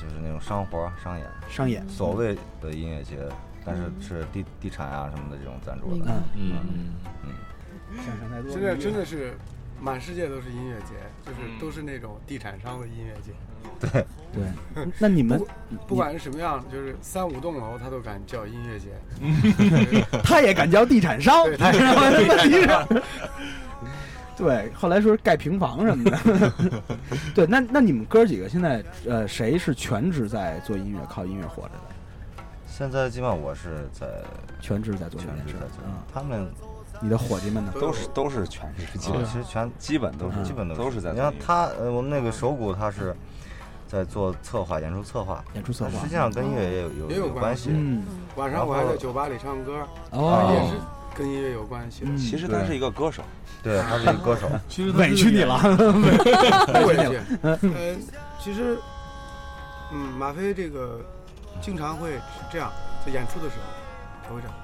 [0.02, 3.18] 就是那种商活、商演、商演，所谓的音乐节，
[3.66, 6.06] 但是是地地产啊什么的这种赞助的。
[6.36, 7.34] 嗯嗯嗯。
[8.50, 9.36] 现在真的是
[9.82, 10.94] 满世界都是音乐节，
[11.26, 13.32] 就是都是那种地产商的音乐节。
[13.80, 14.88] 对 对。
[15.00, 15.42] 那你们
[15.88, 18.90] 不管是什么样，就是三五栋楼他都敢叫音乐节，
[20.24, 21.46] 他也敢叫地产商。
[21.58, 21.72] 他
[24.38, 26.54] 对，后来说是盖平房什么的。
[27.34, 32.44] 对，那那你们哥几个现在呃，谁是全职在做音乐，靠音乐活着的？
[32.68, 34.06] 现在基本上我是在
[34.62, 35.84] 全职在做，全职在做。
[35.88, 36.48] 嗯，他们，
[37.02, 37.74] 你的伙计们呢？
[37.82, 41.12] 都是都是全职，其实全基本都是基本都都是在。
[41.14, 43.16] 你看他呃，我们那个手鼓他是
[43.88, 47.72] 在做策划，演出策划，演出策划，实际上跟音乐也有也有关系。
[47.74, 48.04] 嗯，
[48.36, 49.80] 晚上我还在酒吧里唱歌，
[50.12, 50.76] 哦，也是
[51.18, 52.12] 跟音乐有关系的。
[52.12, 53.24] 嗯其实他是一个歌手，
[53.64, 54.50] 对，他是一个歌手。
[54.70, 57.20] 其实 委屈你了，不 委委屈
[58.44, 58.78] 其实，
[59.92, 61.00] 嗯，马飞这个
[61.60, 62.72] 经常会是这样，
[63.06, 63.64] 在演出的时候，
[64.28, 64.56] 他会这样，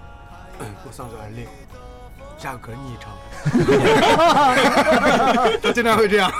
[0.86, 1.48] 我嗓子有点裂，
[2.38, 3.12] 下个歌你唱。
[5.62, 6.32] 他经常会这样。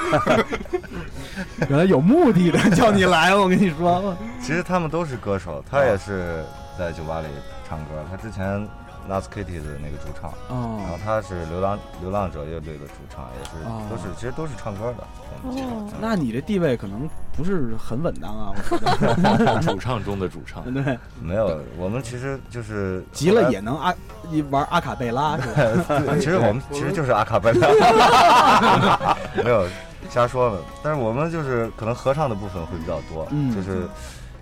[1.70, 6.44] 原来有目的的叫你来，我跟你说，其实他们都是歌手，他也是
[6.78, 7.28] 在酒吧里
[7.68, 8.06] 唱歌。
[8.10, 8.68] 他之前
[9.10, 15.04] Nas Kitty 的那个主唱，哦然后他是流浪流浪者乐队的主唱，也是、哦都是其实都是唱歌的。
[15.44, 19.60] 哦，那你这地位可能不是很稳当啊，我觉得。
[19.64, 23.94] 主唱中的主唱， 对，没有，我们其实就是急了也能阿
[24.32, 26.00] 一玩阿卡贝拉 是吧？
[26.00, 29.68] 对，其实我们其实就是阿卡贝拉，没有
[30.10, 30.60] 瞎说了。
[30.82, 33.88] 但是我们就是可能合唱的部分会比较多，嗯就是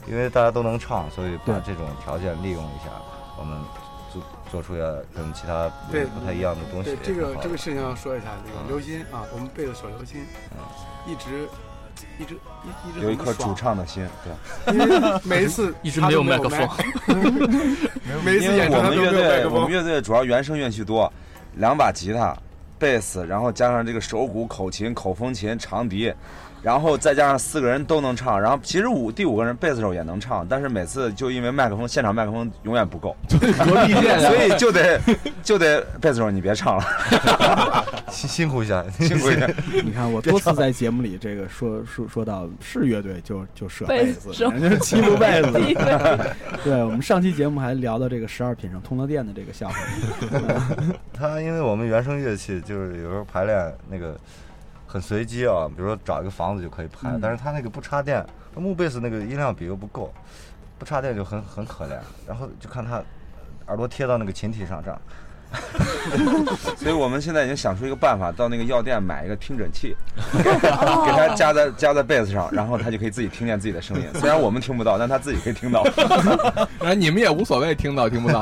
[0.08, 2.91] 因为大家都能唱，所以把这种条件利用一下，
[3.39, 3.58] 我们
[4.52, 4.80] 做做出来
[5.16, 7.34] 跟其他对不太一样的东西对这个。
[7.42, 10.18] 这个事情要说一下，这个刘鑫啊，我们贝斯手刘鑫，
[11.08, 11.48] 一直
[12.20, 14.74] 一直一一直有一颗主唱的心，对。
[14.74, 16.68] 因为每一次 一直没有麦克风
[18.26, 19.72] 每一次因为演出他都没有我们乐队，我们麦克风。
[19.72, 21.12] 乐队主要原声乐器多，
[21.56, 22.38] 两把吉他、
[22.78, 26.14] 贝斯，然后加上这个手鼓、口琴、口风琴、长笛，
[26.62, 35.02] 然后再加上四个人都能唱，然后其实五第五个人贝斯手也能唱，但是每次就因为麦克风现场麦克风永远不够， 所以就得
[35.43, 39.50] 就得贝斯手你别唱了， 辛辛苦一下，辛苦一下。
[39.84, 45.52] 你看我多次在节目里这个说说说到是乐队就就设贝贝斯，人家是欺负贝斯。
[46.63, 49.76] 对我们上期节目还聊到这个十二品上通了电的这个笑话。
[51.12, 54.15] 他因为我们原声乐器就是有时候排练那个
[54.91, 58.25] 很随机啊，比如说找一个房子就可以拍，嗯但是他那个不插电，
[58.56, 60.13] 木贝斯那个音量比又不够，
[60.77, 61.97] 不插电就很很可怜。
[62.27, 63.01] 然后就看他
[63.67, 65.01] 耳朵贴到那个琴体上这样，
[66.78, 69.96] 所以我们现在已经想出一个办法，到那个药店买一个听诊器，
[70.34, 74.04] 给它夹在夹在被子上，然后他就可以自己听见自己的声音。
[74.20, 75.84] 虽然我们听不到，但他自己可以听到。
[76.80, 78.42] 然后你们也无所谓听到听不到，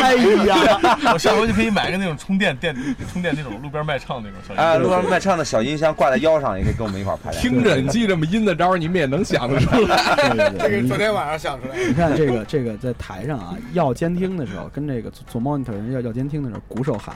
[0.00, 0.14] 哎
[0.46, 0.80] 呀，
[1.12, 2.74] 我下回就可以买一个那种充电电
[3.12, 7.30] 充电那种路边卖唱那种小哎，音哎路边卖唱的小音箱挂在腰上，也可以跟我们一块儿拍。
[7.32, 10.56] 听诊器这么阴的招，你们也能想得出来。
[10.58, 11.84] 这个昨天晚上想出来的。
[11.86, 17.14] 你看这个这个在台上啊，要监听的时候，跟这个做做 monitor 人要要监听的时候，鼓手喊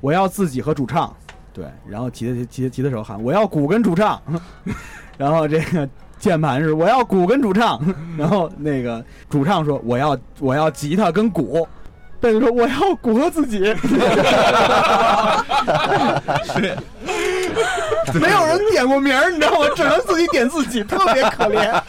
[0.00, 1.14] 我要自己和主唱，
[1.52, 4.20] 对，然后吉他吉吉他手喊我要鼓跟主唱，
[5.18, 7.80] 然后这个键盘是我要鼓跟主唱，
[8.18, 11.66] 然后那个主唱说我要我要吉他跟鼓。
[12.20, 13.58] 贝斯说：“我要鼓和自己。
[18.12, 19.66] ”是没有人点过名儿，你知道吗？
[19.74, 21.82] 只能自己点自己，特别可怜。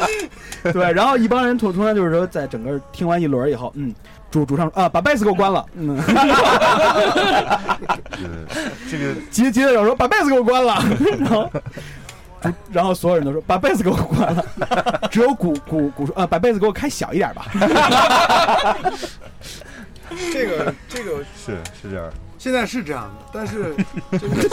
[0.73, 3.93] 对，然后一帮人突突然就是说，在整个听完一轮以后，嗯，
[4.33, 5.95] 主主唱啊，把贝斯给我关了，嗯，
[8.89, 10.83] 这个吉吉他手说把贝斯给我关了，
[11.21, 11.47] 然后。
[12.73, 14.43] 然后所有人都说把贝斯给我关了，
[15.09, 17.45] 只有鼓鼓鼓说啊，把贝斯给我开小一点吧。
[20.33, 22.11] 这个这个是是这样。
[22.37, 23.73] 现在是这样的，但是
[24.11, 24.49] 这个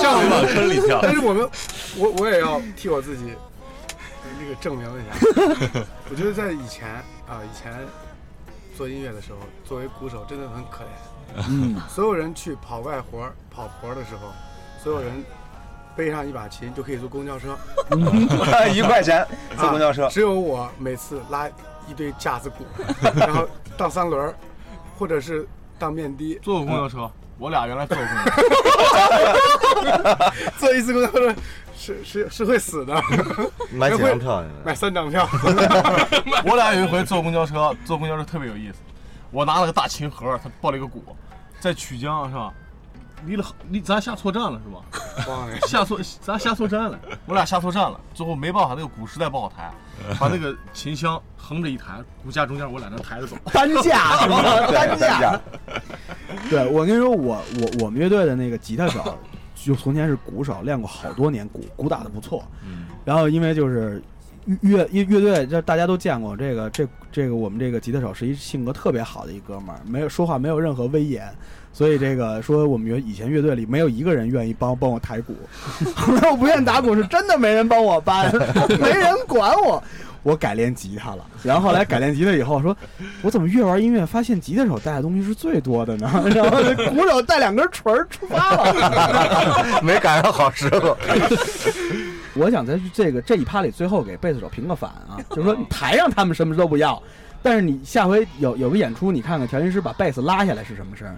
[0.00, 1.46] 像我们坑里跳但是我们
[1.98, 3.34] 我我也要替我自己
[4.42, 5.12] 呃那个证明一下。
[6.10, 6.88] 我觉得在以前
[7.28, 7.72] 啊，以前
[8.76, 10.88] 做音乐的时候，作为鼓手真的很可怜。
[11.48, 14.32] 嗯，所有人去跑外活跑活的时候，
[14.82, 15.24] 所有人
[15.96, 17.56] 背上一把琴就可以坐公交车，
[18.74, 19.26] 一块钱
[19.56, 20.04] 坐公交车。
[20.06, 21.48] 啊只有我每次拉
[21.86, 22.64] 一堆架子鼓，
[23.16, 24.34] 然后荡三轮儿，
[24.98, 25.46] 或者是
[25.78, 28.42] 荡面的，坐过公交车，我俩原来坐过公交车，
[30.58, 31.34] 坐一次公交车
[31.82, 32.94] 是是是会死的。
[33.74, 34.44] 买几张票？
[34.64, 35.28] 买三张票。
[36.46, 38.76] 我俩有一回坐公交车，坐公交车特别有意思。
[39.32, 41.04] 我拿了个大琴盒，他抱了一个鼓，
[41.58, 42.52] 在曲江是吧？
[43.24, 45.56] 离了离咱下错站了是吧？
[45.66, 49.72] 下错咱下错站了，我俩下错站了，最后没办法，那个鼓实在不好抬，
[50.18, 53.36] 把那个琴箱横着一抬，鼓架中间我俩能抬着走。
[53.52, 54.42] 担架是吧？
[54.66, 55.40] 对担架担架。
[56.50, 59.18] 对我跟你说，我我我们乐队的那个吉他手，
[59.64, 62.44] 就从前是鼓手，练过好多年鼓，鼓打的不错。
[62.66, 64.02] 嗯，然后因为就是
[64.44, 71.32] 乐乐乐队，这大家都见过，这个这这个我们这个吉他手是一性格特别好的一哥们儿，没有说话没有任何威严。
[71.72, 75.34] 所以这个说我们乐以前乐队里没有一个人愿意帮帮我抬鼓，
[75.96, 78.30] 后 来我不愿意打鼓是真的没人帮我搬，
[78.80, 79.82] 没人管我，
[80.22, 81.24] 我改练吉他了。
[81.42, 82.76] 然后后来改练吉他以后说，
[83.22, 86.08] 我怎么越玩音乐发现吉他手带的东西是最多的呢？
[86.34, 86.58] 然后
[86.90, 90.96] 鼓手带两根锤儿出发了，没赶上好时候。
[92.34, 97.02] 我想在这个这一趴里最后给贝斯手评个反啊，就是说台上他们什么都不要，
[97.42, 101.16] 但是你下回有有个演出，你看看调音师把贝斯拉下来是什么声儿？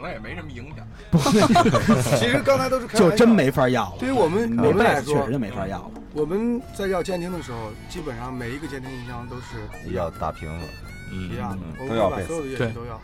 [0.00, 0.82] 可能也没什么影响。
[2.18, 3.96] 其实刚才都是开玩笑就真没法要了。
[3.98, 5.90] 对于我们没我们来说确实就没法要了。
[6.14, 10.66] 我们在要监听的时候，基本上每一个监听音箱都是要大屏子，
[11.12, 12.98] 一样的，我都要把所有的乐对器都要。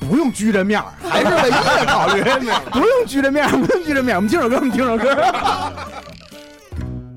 [0.00, 2.22] 不用拘着面儿，还是为音乐考虑，
[2.70, 4.18] 不用拘着面儿，不用拘着面儿。
[4.18, 5.32] 我们听首歌，我们听首歌。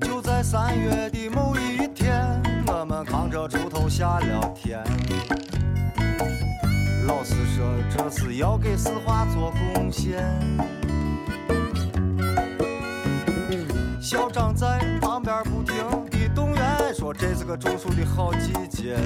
[0.00, 4.82] 就在三月的某一天，我们扛着锄头下了田。
[7.06, 10.24] 老师说这是要给四化做贡献。
[14.00, 15.76] 校长在旁边不停
[16.10, 18.96] 地动员，说这是个种树的好季节。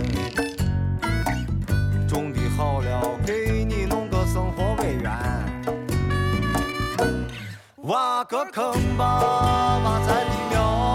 [2.09, 5.13] 种的好了，给你弄个生活委员。
[7.83, 9.21] 挖个坑吧，
[9.85, 10.94] 把菜地苗，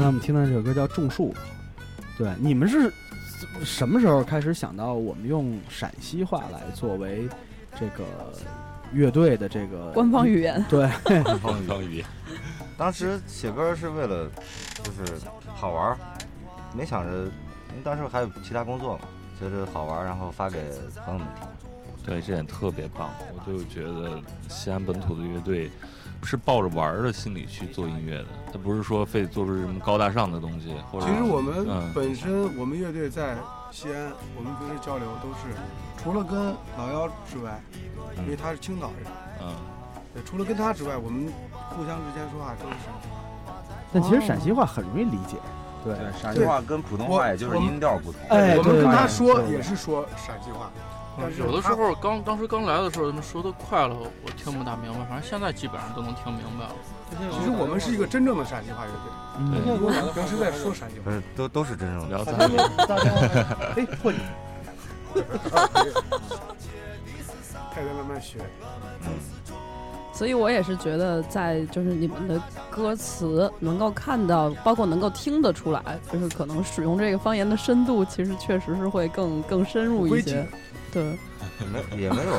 [0.00, 1.32] 才我们听到这首歌叫《种树》，
[2.16, 2.90] 对，你们是
[3.62, 7.28] 什么时候开始想到我们用陕西话来作为
[7.78, 8.04] 这个
[8.92, 12.06] 乐队的这个官方语言对，官方语言。
[12.78, 14.26] 当时写歌是为了
[14.82, 15.20] 就是
[15.54, 15.98] 好玩儿，
[16.74, 19.00] 没想着，因为当时还有其他工作嘛，
[19.38, 20.58] 觉得好玩儿，然后发给
[21.04, 21.46] 朋友们听。
[22.06, 23.10] 对，这点特别棒。
[23.34, 25.70] 我就觉得西安本土的乐队
[26.22, 33.36] 是抱着玩儿的心理去做音乐的，他不是说非得做出什么高大上的东西，或者其实我们嗯本身，我们乐队在
[33.70, 35.56] 西安，我们平时交流都是
[36.02, 37.60] 除了跟老幺之外，
[38.18, 39.54] 因为他是青岛人，嗯，
[40.14, 41.32] 对，除了跟他之外，我们
[41.70, 43.54] 互相之间说话都是陕西话。
[43.92, 45.36] 但其实陕西话很容易理解，
[45.84, 48.20] 对，陕西话跟普通话也就是音调不同。
[48.28, 50.70] 哎我们跟他说也是说陕西话，
[51.20, 54.98] 但是有的时候刚当时刚来的时候，他们说的快了，我听不大明白。
[55.08, 56.74] 反正现在基本上都能听明白了。
[57.10, 61.04] 其实我们是一个真正的陕西话乐队，嗯我们平时在说陕西话。
[61.04, 62.16] 不是，都都是真正的。
[62.16, 62.34] 聊咱
[63.76, 64.18] 哎，破你！
[67.74, 68.38] 开始慢慢学。
[70.12, 80.46] 所以我也是觉得，在就是你们的歌词能够看到，包括能够听得出来，就是可能使用这个方言的深度，其实确实是会更更深入一些。
[80.92, 81.02] 对，
[81.70, 82.32] 没 也没有，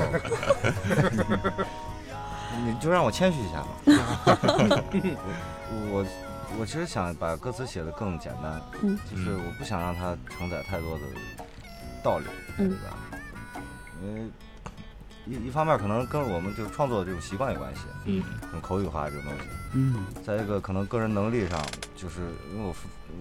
[2.65, 3.67] 你就让我谦虚一下吧。
[5.91, 6.05] 我
[6.59, 8.99] 我其实想把歌词写的更简单，嗯。
[9.09, 11.01] 就是我不想让它承载太多的
[12.03, 12.25] 道理
[12.57, 12.79] 在里边，
[14.03, 14.29] 因为
[15.25, 19.39] 一一方面可能跟我们就是创作的这种习惯有关系，嗯，这种口语化这种东西，
[19.73, 21.57] 嗯，再一个可能个人能力上，
[21.95, 22.21] 就是
[22.53, 22.75] 因为我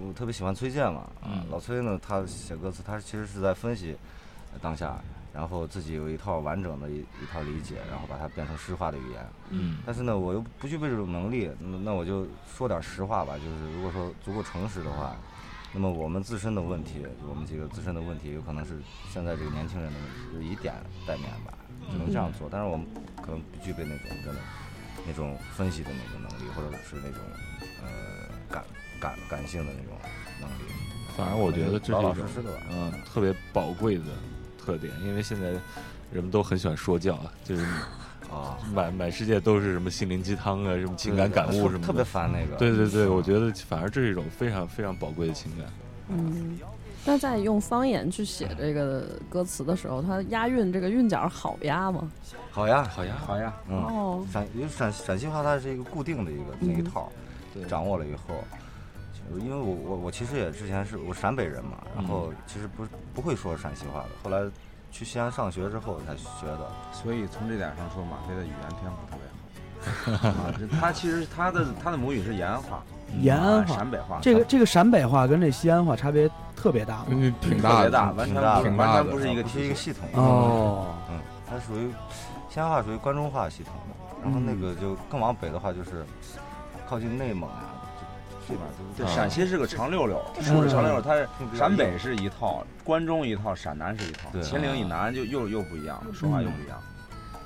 [0.09, 3.97] 我特别喜欢崔健嘛，啊嗯，老崔呢，他写歌词，他其实是在分析
[4.61, 4.99] 当下，
[5.33, 9.27] 然后自己有一套完整的一一套理解，然后把它变成诗化的语言。
[9.51, 15.17] 嗯但是呢，我又不具备这种能力，那那我就说点实话吧，就是如果说足够诚实的话，
[15.73, 18.81] 那么我们自身的问题，我们几个自身的问题，有可能是
[19.13, 20.75] 现在这个年轻人的问题，就以点
[21.07, 21.55] 带面吧，
[21.91, 22.49] 只能这样做。
[22.51, 22.87] 但是我们
[23.23, 24.41] 可能不具备那种真的
[25.07, 27.23] 那种分析的那种能力，或者是那种
[27.83, 28.65] 呃感
[29.01, 29.97] 感感性的那种
[30.41, 30.73] 能力。
[31.17, 32.63] 反正我觉得这是一种老实实的吧。
[32.71, 34.05] 嗯特别宝贵的
[34.61, 35.49] 特点，因为现在
[36.13, 37.65] 人们都很喜欢说教，就是
[38.31, 42.57] 啊，满满世界都是什么心灵鸡汤啊，什么情感感悟什么的，特别烦那个。
[42.57, 45.67] 对对对，我觉得反而这是一种非常非常宝贵的情感。
[46.09, 46.59] 嗯。
[47.03, 52.11] 那在用方言去写这个歌词的时候，它押韵这个韵脚好押吗？
[52.51, 54.27] 好押，好押，好押，嗯，哦。
[54.31, 57.11] 陕因为陕陕西话它是一个固定的一个那一套，
[57.55, 57.65] 对。
[57.65, 58.60] 掌握了以后，就
[59.39, 64.51] 因为我我我其实也之前是我陕北人嘛，然后其实不不会说陕西话的，后来
[64.91, 66.71] 去西安上学之后才学的。
[66.93, 69.31] 所以从这点上说，马飞的语言天赋特别好。
[70.81, 72.83] 他其实他的他的母语是延安话，
[73.23, 74.19] 延安话、啊陕北话。
[74.21, 81.19] 这个这个陕北话跟这西安话差别特别大，嗯，挺大的，别大，完全挺大的不挺大的完全不是一个不是一个系统哦，嗯，
[81.49, 81.91] 它属于
[82.51, 86.05] 西安话属于关中话系统的，然后那个就更往北的话就是
[86.87, 87.80] 靠近内蒙啊，
[88.97, 96.81] 对，陕西是个长溜溜，说是长溜溜，它是陕北是一套，关中一套，陕南是一套，秦岭以南就又又不一样，说话又不一样。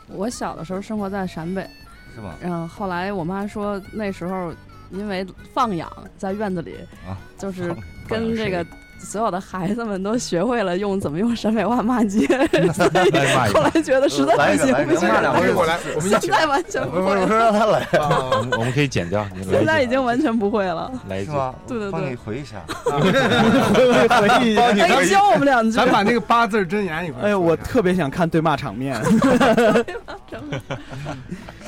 [0.09, 1.66] 我小的时候生活在陕北，
[2.14, 2.34] 是吗？
[2.42, 4.52] 嗯后后来我妈说那时候
[4.90, 6.76] 因为放养在院子里，
[7.07, 7.74] 啊就是
[8.07, 12.26] 跟这个放所有的孩子们都学会了用怎么用陕北话骂街，
[13.52, 20.90] 后来觉得实在不行不行，来一个咱俩我我来，我们现在完全不会我说让他来，我们我们可以剪掉，你来现在已经完全不会了。
[21.09, 21.55] 来一句，是吗？
[21.66, 22.62] 对对对帮你回一下。
[22.94, 24.62] 回忆一下。
[24.84, 27.26] 哎，教我们两句咱，把那个八字真言一块儿。
[27.26, 29.00] 哎呦，我特别想看对骂场面。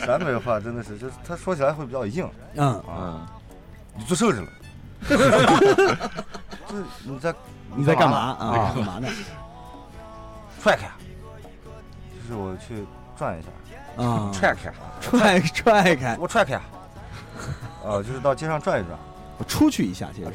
[0.04, 2.82] 陕北话真的是，就是他说起来会比较硬嗯，啊。
[2.98, 3.20] 嗯，
[3.98, 4.48] 你做事去了？
[6.68, 7.34] 就是你在
[7.74, 8.16] 你在干嘛？
[8.16, 8.58] 呢啊？
[8.58, 8.72] 啊？
[8.74, 8.98] 干嘛？
[8.98, 9.08] 呢？
[10.62, 10.88] 踹开，
[12.20, 12.84] 就是我去
[13.16, 16.60] 转一下，啊，踹开，踹踹开，我踹开，
[17.84, 18.98] 呃， 就是到街上转一转，
[19.38, 20.32] 我出去一下，其实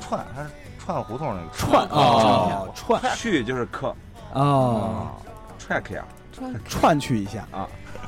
[0.00, 1.48] 串，还是串胡同那个？
[1.56, 3.94] 串啊串去就是客
[4.34, 5.12] 啊，
[5.58, 6.04] 踹开呀，
[6.68, 7.46] 串去一下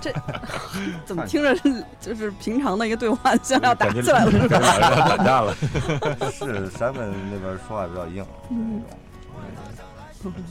[0.04, 0.12] 这
[1.06, 4.58] 怎么听着是就是平常的一个对话，像要打起来了是吧？
[4.80, 5.54] 要打架了。
[6.30, 7.00] 是陕北
[7.32, 8.82] 那边说话比较硬，嗯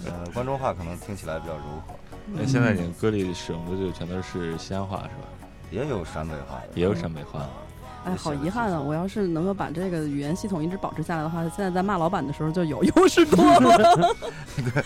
[0.05, 1.93] 呃，关中话可能听起来比较柔和，
[2.31, 5.27] 那现在你歌里使用的就全都是西安话是吧？
[5.71, 7.47] 也有陕北话，也有陕北话。
[8.05, 8.79] 哎，好遗憾啊！
[8.81, 14.13] 我要是能够把这个语言系统一直保持下来的话，现在在骂老板的时候就有 优势多了。
[14.57, 14.83] 对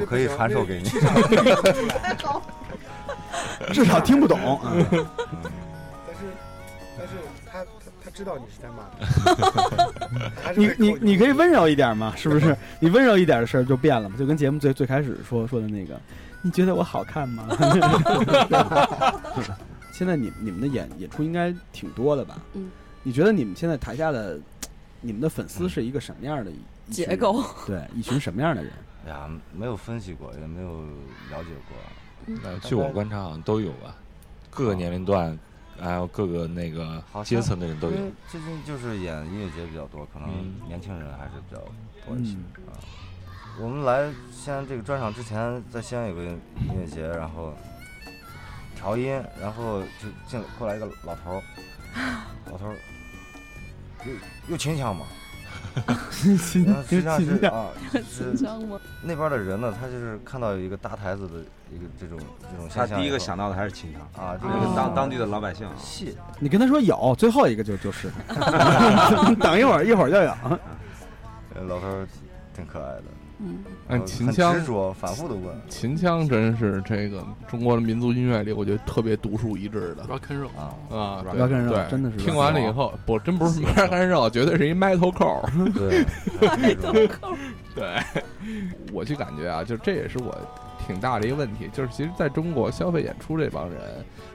[0.00, 0.90] 我可以传授给你。
[3.72, 4.38] 至少听不懂。
[4.64, 6.22] 嗯但是
[6.98, 7.14] 但是
[7.44, 8.84] 他他他知道你是在骂
[10.42, 12.56] 他， 你你你可以温柔一点嘛，是不是？
[12.80, 16.00] 你温柔一点的事儿就变了嘛，就跟节目最最开始说说的那个，
[16.42, 17.46] 你觉得我好看吗？
[19.92, 22.38] 现在你你们的演演出应该挺多的吧？
[22.54, 22.70] 嗯，
[23.02, 24.38] 你觉得你们现在台下的
[25.00, 26.50] 你们的粉丝是一个什么样的
[26.90, 27.42] 结构？
[27.66, 28.72] 对，一群什么样的人？
[29.06, 30.80] 哎呀，没有分析过，也没有
[31.30, 31.76] 了解过。
[32.26, 33.94] 那据我观察，好像都有吧，
[34.50, 35.38] 各个年龄段，
[35.80, 37.96] 还有各个那个阶层的人都有。
[38.28, 40.68] 最近就是演音乐节比较多，可能嗯。
[40.68, 41.60] 年轻人还是比较
[42.04, 42.64] 多一些嗯。
[42.66, 42.74] 啊。
[43.60, 46.38] 我们来西安这个专场之前，在西安有个音
[46.78, 47.54] 乐节，然后
[48.74, 51.42] 调音，然后就进过来一个老头儿，
[52.50, 52.76] 老头儿
[54.04, 54.12] 又
[54.50, 55.06] 又秦腔嘛，
[55.86, 58.80] 然后实际上是啊， 是紧张吗？
[59.02, 61.34] 那边的人呢，他就是看到一个大台子的
[61.70, 62.18] 一个这种
[62.50, 66.16] 这种他现象他，第一个想到的还是清汤，啊，这这个个当当地的老百姓啊，戏。
[66.38, 68.10] 你跟他说有，最后一个就就是，
[69.40, 70.30] 等一会儿一会儿就有。
[71.54, 72.06] 呃老头儿
[72.54, 73.02] 挺可爱的，
[73.38, 73.58] 嗯，
[73.88, 75.54] 按秦腔执着，反复的问。
[75.68, 80.04] 秦腔真是这个中国的民族音乐里，我觉得特别独树一帜的。
[80.04, 81.90] Rock and roll，啊，啊，对 rock and roll，对。
[81.90, 85.72] 真的是听完了以后，不，真不是 rock and roll，绝对是一 metal core。
[85.72, 86.04] 对，
[86.40, 86.92] 那种
[87.74, 88.00] 对，
[88.92, 90.34] 我就感觉啊，就这也是我
[90.86, 93.78] 挺大的一个问题，就是其实在中国消费演出这帮人，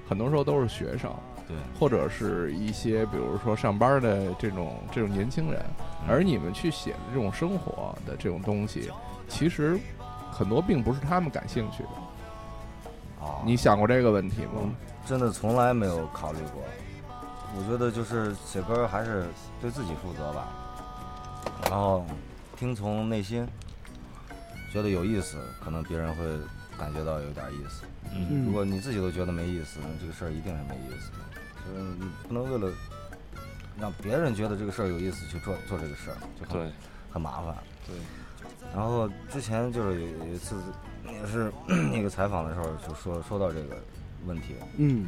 [0.08, 1.12] 很多时候都是学生，
[1.52, 5.62] 对，或者是一些比如说上班的这种这种年轻人，
[6.08, 8.90] 而你们去写的这种生活的这种东西，
[9.28, 9.78] 其实
[10.32, 13.26] 很多并不是他们感兴趣的。
[13.26, 14.74] 啊，你想过这个问题吗？
[15.06, 16.64] 真的从来没有考虑过。
[17.58, 19.26] 我觉得就是写歌还是
[19.60, 20.48] 对自己负责吧，
[21.70, 22.06] 然后
[22.56, 23.46] 听从内心，
[24.72, 26.24] 觉得有意思，可能别人会
[26.80, 27.84] 感觉到有点意思。
[28.14, 31.18] 嗯，如果你自己都觉得没意思，那这个事儿一定是没意思的。
[31.68, 32.74] 就是你不能为了
[33.80, 36.72] 让别人觉得这个事儿有意思去做做这个事儿，就很
[37.12, 37.56] 很麻烦。
[37.88, 37.96] 对。
[38.74, 40.56] 然后之前就是有有一次
[41.06, 41.52] 也是
[41.92, 43.76] 那个采访的时候就说说到这个
[44.26, 45.08] 问题，嗯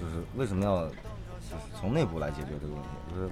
[0.00, 0.96] 就是为什么要就是
[1.78, 3.30] 从内部来解决这个问题，就是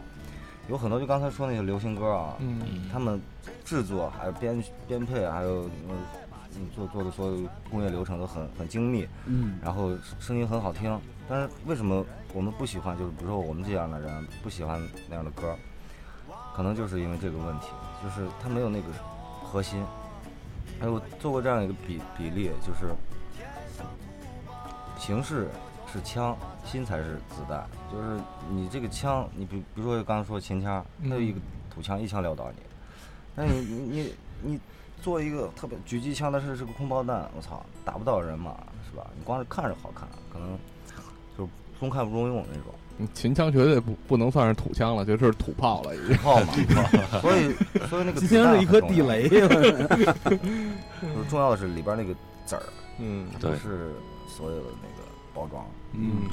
[0.68, 3.20] 有很多就刚才说那些流行歌啊，嗯他们
[3.64, 5.68] 制作还有编编配，还有
[6.74, 7.38] 做做的所有
[7.70, 12.96] 工业流程都很很精密，嗯然后声音很好听，但是为什么我们不喜欢？
[12.98, 15.56] 就是比如说我们这样的人不喜欢那样的歌，
[16.54, 17.68] 可能就是因为这个问题，
[18.02, 18.86] 就是他没有那个
[19.42, 19.82] 核心。
[20.80, 22.92] 还有做过这样一个比比例，就是
[24.98, 25.48] 形式
[25.90, 27.64] 是枪，心才是子弹。
[27.92, 31.38] 就是你这个枪，你比比如说刚刚说秦腔，它有一个
[31.70, 32.58] 土枪，一枪撂倒你。
[33.36, 34.60] 那你你你你
[35.04, 38.56] 做一个特别狙击枪，但是是个空包弹，我操，打不到人嘛，
[38.90, 39.06] 是吧？
[39.18, 40.58] 你光是看着好看，可能
[41.36, 41.46] 就
[41.78, 42.72] 中看不中用那种。
[42.96, 46.16] 嗯秦腔绝对不不能算是土枪了，就是土炮了，已经。
[46.16, 46.54] 炮嘛，
[47.20, 47.52] 所以
[47.88, 49.28] 所以那个秦腔是一颗地雷。
[49.28, 52.14] 就是重要的是里边那个
[52.46, 52.62] 籽儿，
[52.98, 53.92] 嗯，不是
[54.26, 55.66] 所有的那个包装。
[55.92, 56.30] 嗯，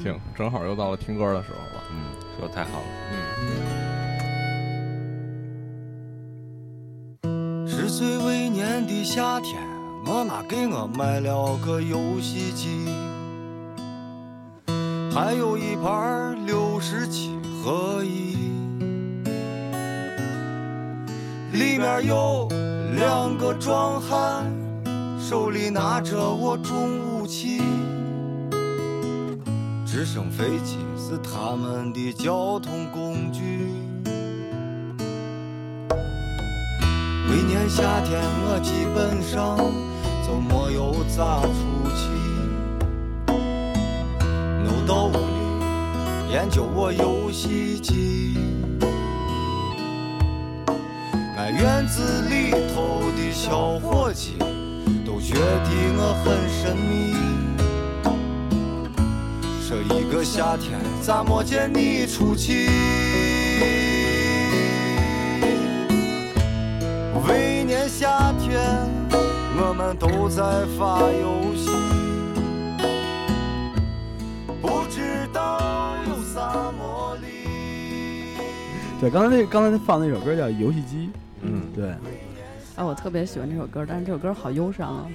[0.00, 1.82] 行，正好又到了听歌的时候了。
[1.90, 2.86] 嗯，说得太好了。
[3.10, 3.83] 嗯，
[8.74, 9.62] 年的夏天，
[10.04, 12.88] 我妈给我买了个游戏机，
[15.12, 18.34] 还有一盘六十七合一。
[21.52, 22.48] 里面有
[22.96, 24.52] 两个壮汉，
[25.20, 27.62] 手里拿着我重武器。
[29.86, 33.73] 直升飞机是他们的交通工具。
[37.26, 39.56] 每年夏天，我基本上
[40.26, 41.48] 就没有咋出
[41.96, 42.02] 去。
[44.62, 48.36] 弄到屋里研究我游戏机。
[51.36, 54.36] 俺院子里头的小伙计
[55.04, 57.14] 都觉得我很神秘。
[59.68, 62.68] 这一个夏天咋没见你出去？
[67.26, 68.60] 每年夏天
[69.56, 71.70] 我们都在发游戏，
[74.60, 78.36] 不知道有啥魔力。
[79.00, 81.06] 对，刚才那刚才放那首歌叫《游戏机》，
[81.40, 81.90] 嗯，对，
[82.76, 85.06] 啊，我特别喜欢这首歌，但是这首歌好忧伤啊，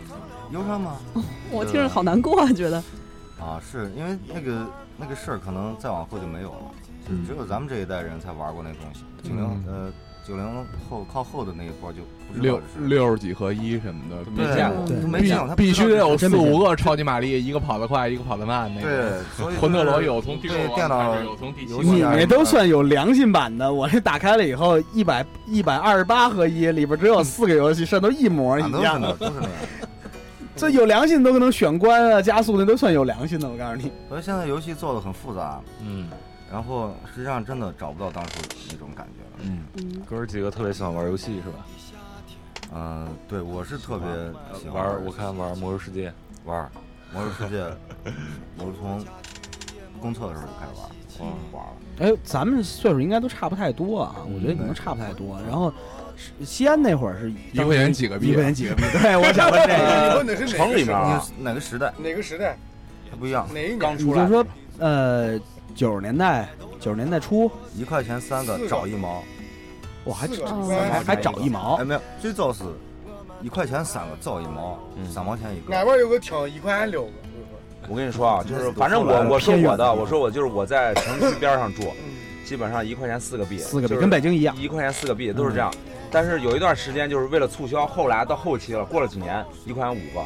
[0.52, 0.96] 忧伤吗？
[1.52, 2.78] 我听着好难过，啊，觉得。
[3.40, 4.66] 啊，是因为那个
[4.98, 6.72] 那个事儿，可能再往后就没有了，
[7.08, 9.04] 就只有咱们这一代人才玩过那东西。
[9.22, 9.92] 九零呃
[10.30, 12.02] 九零后靠后的那一波就
[12.36, 18.72] 六六十几合一什么的没见过，对都没必见过必须得有四五个超级玛丽，一个跑得快，一个跑得慢。
[18.76, 29.52] 那个对所以魂斗罗有从第六对关电脑有从第七游关你那都算有良心版的，我这打开了以后，一百一百二十八合一，里边只有四个游戏，剩都一模一样的， 都是那样。
[30.56, 33.50] 这有良心都能选关啊、加速，那都算有良心的。
[33.50, 36.08] 我告诉你，所以现在游戏做的很复杂，嗯，
[36.52, 38.34] 然后实际上真的找不到当初
[38.70, 39.19] 那种感觉了。
[39.44, 41.66] 嗯，哥儿几个特别喜欢玩游戏是吧？
[42.72, 44.08] 嗯、对我是特别
[44.60, 46.10] 喜欢玩，我看玩《魔兽世界》，
[46.46, 46.64] 玩
[47.12, 47.64] 《魔兽世界》，
[48.58, 49.04] 我是从
[50.00, 50.72] 公测的时候就开始
[51.20, 51.74] 玩，玩了。
[52.00, 55.40] 哎，咱们岁数应该都差不太多啊，我觉得可能差不太多。
[55.48, 55.74] 然后
[56.46, 58.84] 西安那会儿是一块钱几个币一块钱几个币？
[59.02, 60.10] 对， 我想问这个。
[60.10, 61.92] 你问的是哪个城里面哪个时代？
[61.98, 62.56] 哪个时代？
[63.10, 64.46] 它不一样，哪一年刚你就说，
[64.78, 65.40] 呃，
[65.74, 66.48] 九十年代，
[66.80, 69.22] 九十年代初，一块钱三个，找一毛。
[70.06, 70.28] 我还
[70.90, 71.76] 还还找一毛。
[71.76, 72.64] 哎，没有，最早是
[73.42, 74.80] 一块钱三个，找一毛，
[75.14, 75.76] 三毛钱一个。
[75.76, 77.12] 俺边有个厅，一块钱六个。
[77.90, 81.84] 我跟你说啊，就是反正我我说我的，我说我就是我在城区边上住，
[82.46, 84.56] 基本上一块钱四个币，四个币就是跟北京一样。
[84.58, 85.74] 一块钱四个币都是这样。
[86.12, 90.26] 但是有一段时间就是为了促销，后来到后期了，过了几年一块钱五个，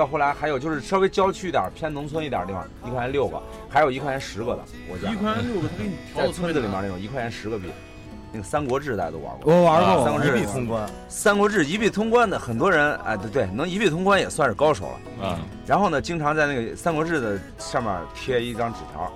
[0.00, 3.38] 到后来还有就是稍微郊区一点、偏农村一点的地方，一块钱六个，
[3.68, 4.64] 还有一块钱十个的。
[4.90, 7.66] 我家一块钱六个，他给你 调在村子里面那种一块钱十个币，
[8.32, 9.52] 那个《三国志》大家都玩过。
[9.52, 10.88] 我玩过啊三国志一币通关。
[11.06, 15.26] 《三国志》一币通关的很多人，哎，对对，能一币通关也算是高手了。
[15.28, 19.12] 啊，然后呢，经常在那个《三国志》的上面贴一张纸条，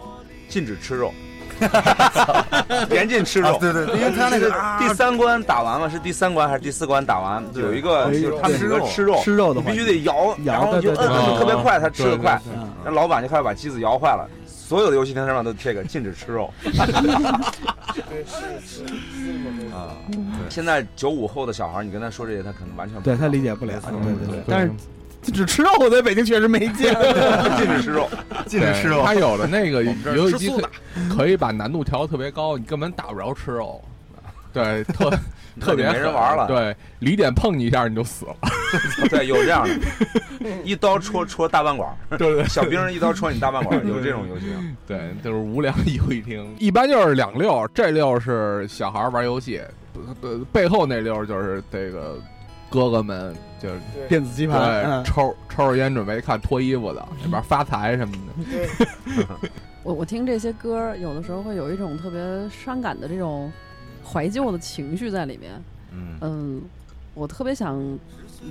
[0.51, 1.15] 禁止吃肉，
[2.91, 3.55] 严禁吃肉。
[3.55, 7.45] 啊对对对因为他那个第三关打完了，是第三关还是第四关打完？
[7.55, 12.41] 有一个就是他们几个吃肉，吃肉的必须得摇，然后就摁摁得特别快，哦他吃得快
[12.85, 14.29] 那老板就开始把机子摇坏了。
[14.47, 16.51] 所有的游戏厅上面都贴个禁止吃肉。
[19.71, 19.93] 啊，
[20.49, 24.43] 现在九五后的小孩，你跟他说这些，他可能完全不对他理解不了，对对对。
[24.49, 24.73] 但是
[25.33, 26.95] 只吃肉，我在北京确实没见。
[27.57, 28.09] 禁止吃肉。
[28.47, 29.05] 禁止吃肉对。
[29.05, 33.81] 他有的那个游戏机可可以把难度调得特别高，你根本打不着吃肉。
[34.55, 35.11] 对，特
[35.61, 38.37] 特别没人玩了对，离点碰你一下你就死了。
[39.11, 44.47] 对，有这样的，一刀戳戳大半管，对对小兵一刀戳你大半管，有这种游戏。
[44.87, 49.61] 对，就是无良游戏厅，一般就是两溜，这溜是小孩玩游戏，
[50.23, 52.17] 呃，背后那溜就是这个
[52.71, 53.35] 哥哥们
[53.65, 59.27] 就是电子棋盘，对嗯抽抽着烟准备看脱衣服的，里边发财什么的。
[59.83, 63.51] 我我听这些歌，有的时候会有一种特别伤感的这种
[64.05, 65.53] 怀旧的情绪在里面。
[65.93, 66.63] 嗯，嗯，
[67.15, 67.81] 我特别想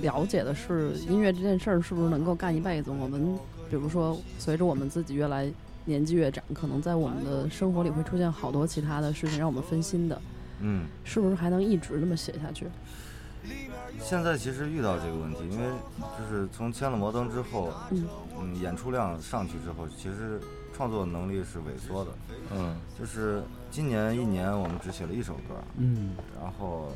[0.02, 2.90] 了解的是，音乐这件事儿是不是能够干一辈子？
[2.90, 3.38] 我们
[3.70, 5.48] 比如说，随着我们自己越来
[5.84, 10.20] 年纪越长，可能在我们的生活里会出现好多其他的事情让我们分心的，
[10.60, 12.66] 嗯，是不是还能一直这么写下去？
[14.00, 15.66] 现在其实遇到这个问题，因为
[16.18, 18.06] 就是从签了摩登之后，嗯
[18.38, 20.40] 嗯，演出量上去之后，其实
[20.74, 22.10] 创作能力是萎缩的。
[22.52, 26.92] 嗯，就是今年一年我们只写了一首歌，嗯，然后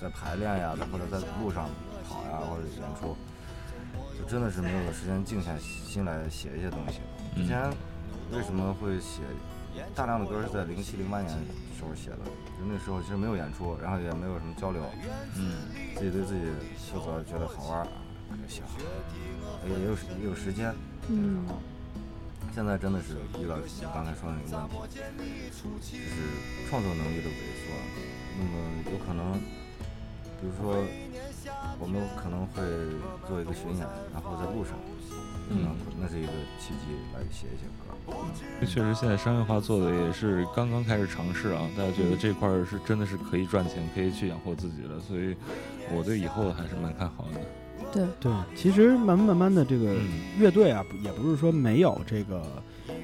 [0.00, 1.68] 在排练呀，或者在路上
[2.08, 3.16] 跑呀，或者演出，
[4.16, 7.00] 就真的是没有时间静下心来写一些东西。
[7.34, 7.68] 之前
[8.32, 9.22] 为什么会写
[9.94, 11.30] 大量的歌是在零七零八年
[11.76, 12.18] 时候写的？
[12.58, 14.82] 就那时候其实没有演出，然后也没有什么交流，
[15.36, 16.42] 嗯，自己对自己
[16.90, 17.86] 负责，觉得好玩儿
[18.30, 18.76] 就写好，
[19.66, 20.74] 也有也有时间。
[21.08, 21.46] 嗯，
[22.52, 23.62] 现现在真的是遇到你
[23.94, 24.98] 刚才说的那个问题，
[25.70, 27.70] 就是创作能力的萎缩。
[28.36, 28.50] 那么
[28.90, 29.38] 有可能，
[30.40, 30.74] 比如说，
[31.78, 32.58] 我们可能会
[33.28, 34.74] 做一个巡演，然后在路上，
[35.50, 37.77] 嗯嗯，那是一个契机来写一写歌。
[38.60, 45.34] 确实，现在商业化做的也是刚刚开始尝试啊，大家觉得这块儿是真的是可以赚钱，可以去养活自己的，所以
[45.94, 47.40] 我对以后还是蛮看好的。
[47.92, 50.00] 对对，其实慢慢慢慢的，这个嗯
[50.38, 52.42] 乐队啊，也不是说没有这个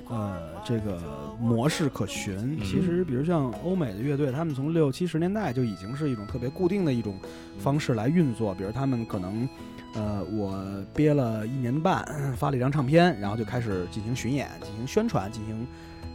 [0.08, 1.00] 呃这个
[1.40, 2.36] 模式可循。
[2.36, 7.16] 嗯其实，比如像欧美的乐队，他们从六七十年代就已经是一种特别固定的一种
[7.58, 8.52] 方式来运作。
[8.52, 9.48] 比如他们可能
[9.94, 10.60] 呃，我
[10.92, 12.04] 憋了一年半，
[12.36, 15.66] 发了一张唱片，然后就开始进行巡演、进行宣传、进行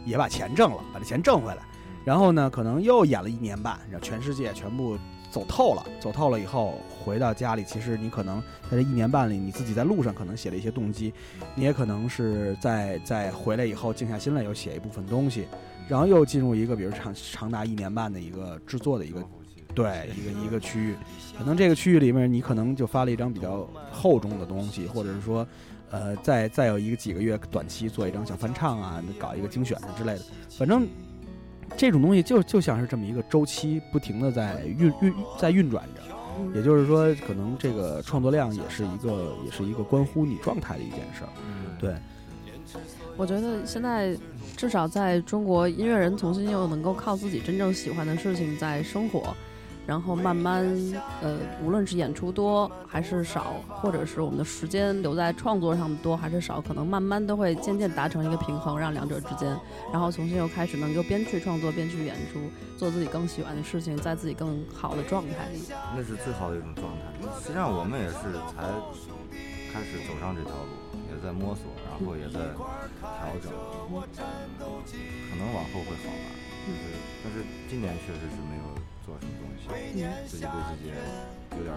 [0.04, 1.62] 也把钱挣了，把这钱挣回来。
[2.04, 4.98] 然后呢，可能又演了一年半，然后全世界全部
[5.30, 11.12] 走透了，走透了以后回到家里，其实你可能在这一年半里，你自己在路上可能写了一些动机，
[11.54, 15.46] 你也可能是在在回来以后静下心来又写一部分东西，
[15.88, 19.22] 然后又进入一个比如长长达一年半的一个制作的一个
[19.74, 20.96] 对一个一个区域，
[21.36, 25.46] 可能这个区域里面你可能就发了一张比较厚重的东西，或者是说。
[25.92, 30.20] 呃，再再有一个几个月短期做一张小翻唱啊，搞一个精选啊之类的，
[30.56, 30.86] 反正
[31.76, 36.02] 这种东西就就像是这么一个周期，不停的在运运在运转着。
[36.54, 41.30] 也就是说，可能这个创作量也是一个也是一个关乎你状态的一件事儿。
[41.80, 41.96] 对，
[43.16, 44.16] 我觉得现在
[44.56, 49.34] 至少在中国，音乐人重新又能够靠自己真正喜欢的事情在生活，
[49.90, 50.64] 然后慢慢
[51.20, 59.50] 呃，无论是演出多还是少，或者是我们的时间留在创作上多还是少，可能慢慢都会渐渐达成一个平衡，让两者之间，
[59.90, 62.38] 然后重新又开始能够边去创作边去演出，
[62.78, 65.50] 做自己更喜欢的事情，在自己更好的状态。
[65.52, 65.58] 里。
[65.96, 67.10] 那是最好的一种状态。
[67.42, 68.14] 实际上我们也是
[68.46, 68.70] 才
[69.74, 70.70] 开始走上这条路，
[71.10, 72.38] 也在摸索，然后也在
[73.02, 73.50] 调整，
[74.14, 76.30] 可能往后会好吧。
[76.62, 76.78] 就是，
[77.24, 78.64] 但是今年确实是没有
[79.02, 80.44] 做什么东，自己对自己
[81.56, 81.74] 有点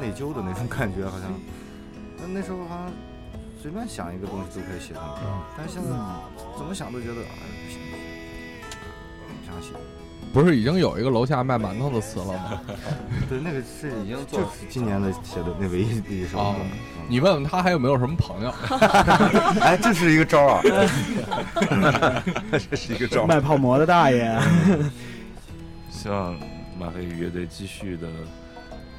[0.00, 1.32] 内疚的那种感觉，好像。
[2.18, 2.92] 那那时候好像
[3.60, 5.20] 随便想一个东西都可以写成歌，
[5.56, 5.90] 但是现在
[6.56, 8.76] 怎么想都觉得，哎，不行不行，
[9.40, 9.68] 不想写。
[10.32, 12.60] 不是已经有一个楼下卖馒头的词了吗？
[13.28, 16.42] 对，那个是已经就是今年的写的那唯一的一首歌。
[16.42, 16.56] 哦，
[17.08, 18.50] 你问问他还有没有什么朋友？
[19.62, 22.22] 哎，这是一个招儿啊！
[22.70, 23.26] 这是一个招儿。
[23.26, 24.38] 卖泡馍的大爷。
[25.90, 26.36] 希望
[26.78, 28.08] 马飞宇乐队继续的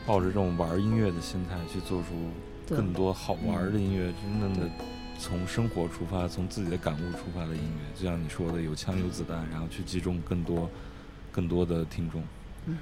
[0.06, 2.32] 抱着这种玩音乐的心态去做出
[2.68, 4.70] 更多好玩的音乐，真正的
[5.20, 8.00] 从生活出发，从自己的感悟出发的音乐。
[8.00, 10.70] 就像你说的，有枪有子弹，然后去击中更多、
[11.32, 12.24] 更多的听众，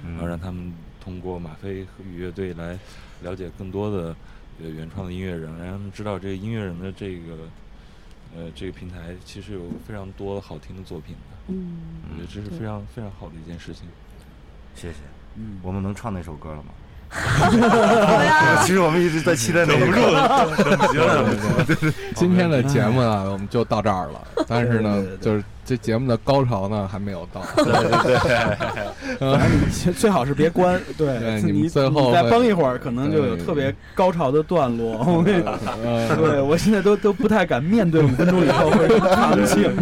[0.04, 2.78] 然后让他们通过马飞和宇乐队来
[3.22, 4.16] 了解更多的
[4.62, 7.36] 呃原创的音乐人，让他们知道这个音乐人的这个
[8.34, 11.36] 呃这个平台其实有非常多好听的作品的。
[11.48, 11.76] 嗯，
[12.10, 13.86] 我觉得这是非常非常好的一件事情。
[14.76, 14.94] 谢谢。
[15.36, 16.64] 嗯，我们能唱那首歌了吗？
[18.24, 20.00] 呀其实我们一直在期待那首歌。
[22.14, 24.20] 今天的节目呢，我们就到这儿了。
[24.46, 27.42] 但是呢，就是这节目的高潮呢还没有到。
[27.56, 27.64] 对
[28.04, 28.18] 对
[29.18, 30.80] 对， 反正你最好是别关。
[30.96, 34.98] 对，你最后再会绷一会儿，可能就有特别高潮的段落。
[35.04, 35.44] 我跟你
[35.84, 39.74] 呃对我现在都都不太敢面对五分钟以后会场景。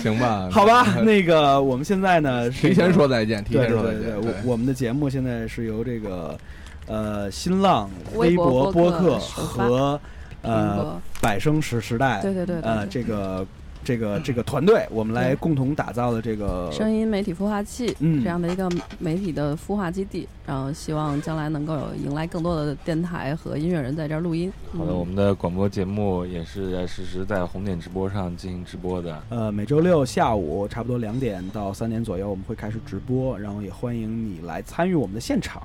[0.00, 0.48] 行吧？
[0.50, 4.02] 好吧，那个我们现在呢，是提前说再见，提前说再见。
[4.02, 6.38] 对对对对，对我我们的节目现在是由这个
[6.86, 9.98] 呃新浪微博博播客和
[10.42, 13.44] 呃百生时时代对对对对呃这个
[13.84, 18.68] 这个这个团队，我们来共同打造的这个声音媒体孵化器、嗯这样的一个
[18.98, 24.50] 媒体的孵化基地，然后希望将来能够有迎来更多的电台和音乐人在这儿录音。
[24.72, 29.22] 好的，嗯我们的广播节目也是在实时在红点直播上进行直播的。
[29.28, 35.62] 呃，每周六下午差不多两点到三点左右，我们会开始直播，然后也欢迎你来参与我们的现场。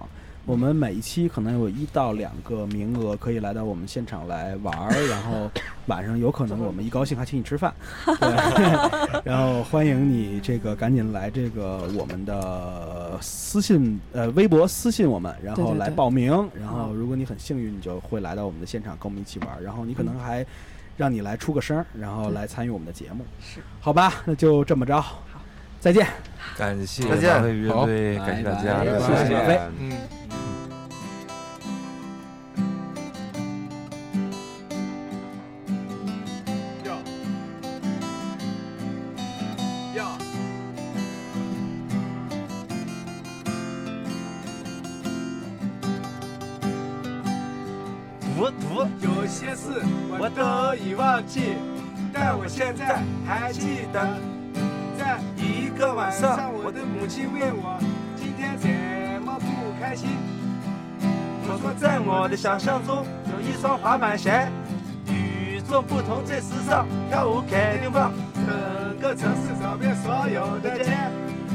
[0.50, 5.48] 我们每一期可能有一到两个名额可以来到我们现场来玩儿，然后
[5.86, 7.72] 晚上有可能我们一高兴还请你吃饭，
[8.04, 20.44] 对，然后欢迎你这个赶紧来这个我们的私信呃微博私信我们，然后来对对对报名，然后如果你很幸运，你就会来到我们的现场跟我们一起玩儿，然后你可能还
[20.98, 23.24] 让你来出个声儿，然后来参与我们的节目。
[23.40, 25.22] 是，好吧，那就这么着，好，
[25.80, 26.08] 再见。
[26.58, 29.92] 感谢再见乐队，感谢大家，谢谢马飞嗯。
[51.30, 51.54] 记，
[52.12, 54.02] 但我现在还记得，
[54.98, 57.80] 在一个晚上，我的母亲问我
[58.16, 58.68] 今天怎
[59.24, 59.46] 么不
[59.80, 60.10] 开心。
[61.48, 64.50] 我说在我的想象中有一双滑板鞋，
[65.08, 68.12] 与众不同，最时尚，跳舞肯定棒。
[68.34, 70.98] 整个城市找遍所有的街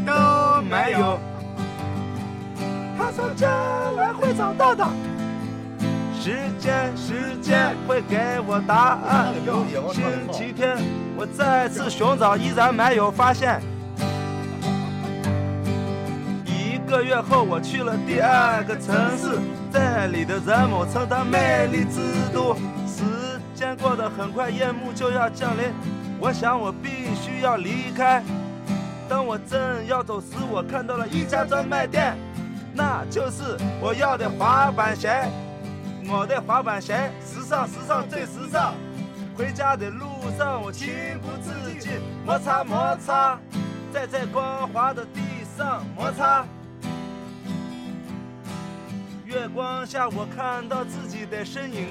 [0.06, 1.18] 都没有。
[2.96, 3.50] 他说将
[3.96, 4.86] 来会长大的。
[6.24, 8.16] 时间，时间会给
[8.46, 9.34] 我答案。
[9.92, 10.02] 星
[10.32, 10.78] 期天，
[11.18, 13.60] 我再次寻找，依然没有发现。
[16.46, 19.38] 一个月后，我去了第二个城市，
[19.70, 22.00] 这里的人们称它魅力之
[22.32, 22.54] 都。
[22.88, 23.04] 时
[23.54, 25.74] 间过得很快，夜幕就要降临，
[26.18, 28.22] 我想我必须要离开。
[29.10, 32.16] 当我正要走时，我看到了一家专卖店，
[32.72, 35.22] 那就是我要的滑板鞋。
[36.06, 38.74] 我的滑板鞋，时尚，时尚，最时尚。
[39.36, 40.06] 回家的路
[40.38, 41.92] 上，我情不自禁
[42.24, 43.38] 摩擦摩擦，
[43.92, 45.20] 在这光滑的地
[45.56, 46.44] 上摩擦。
[49.24, 51.88] 月光下，我看到自己的身影，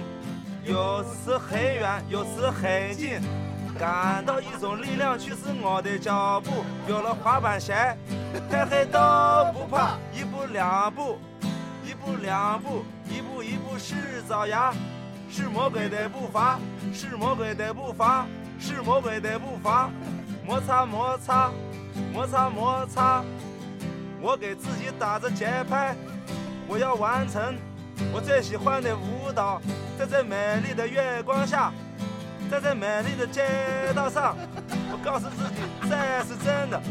[0.64, 3.20] 有时很远，有时很近，
[3.78, 6.52] 感到一种力量驱使我的脚步。
[6.88, 7.98] 有了滑板鞋，
[8.50, 9.00] 天黑都
[9.52, 11.18] 不怕，一步两步，
[12.06, 14.74] 步两步，一步一步是爪牙，
[15.30, 16.60] 是魔鬼的步伐，
[16.94, 18.26] 是魔鬼的步伐，
[18.60, 19.90] 是魔鬼的步伐，
[20.46, 21.50] 摩擦摩擦，
[22.14, 23.24] 摩擦摩擦，
[24.22, 25.96] 我给自己打着节拍。
[26.68, 27.56] 我要完成
[28.14, 29.62] 我最喜欢的舞蹈，
[29.98, 31.72] 在这美丽的月光下，
[32.50, 33.44] 在这美丽的街
[33.96, 34.36] 道上，
[34.92, 35.96] 我告诉自己这
[36.26, 36.82] 是真的，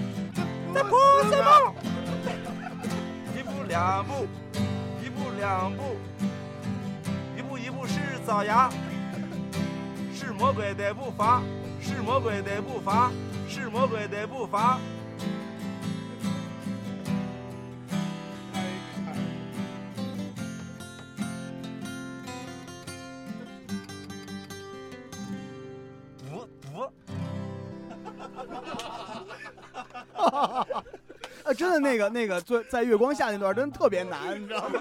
[0.75, 0.97] 这不
[1.31, 1.75] 是梦。
[3.37, 4.27] 一步两，步
[5.43, 5.97] 两步，
[7.37, 8.71] 一步一步是爪牙，
[10.15, 11.43] 是魔鬼的步伐，
[11.81, 13.11] 是魔鬼的步伐，
[13.49, 14.79] 是魔鬼的步伐。
[31.73, 34.81] 的那个那个在在月光下那段真的特别难，你知道吗？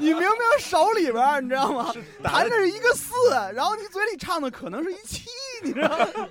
[0.00, 1.92] 你明明手里边你知道吗，
[2.22, 3.12] 弹的是一个四，
[3.54, 5.28] 然后你嘴里唱的可能是一七，
[5.62, 6.28] 你知道吗？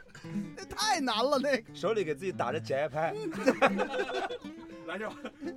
[0.58, 1.64] 那太难了，那个。
[1.74, 3.14] 手里给自己打着节拍。
[4.88, 5.10] 来首，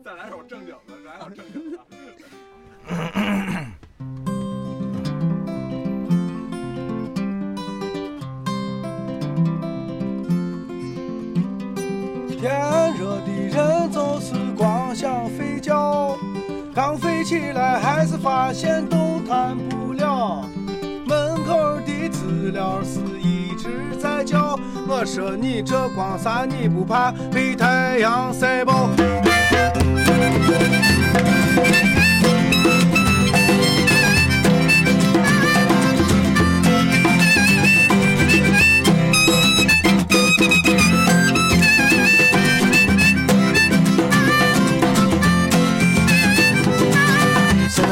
[0.05, 1.79] 再来首正经的，来首正经的。
[12.41, 16.17] 天热的人总是光想睡觉，
[16.73, 20.45] 刚睡起来还是发现动弹不了。
[21.05, 23.69] 门口的知了是一直
[24.01, 28.89] 在叫，我说你这光啥你不怕被太阳晒爆？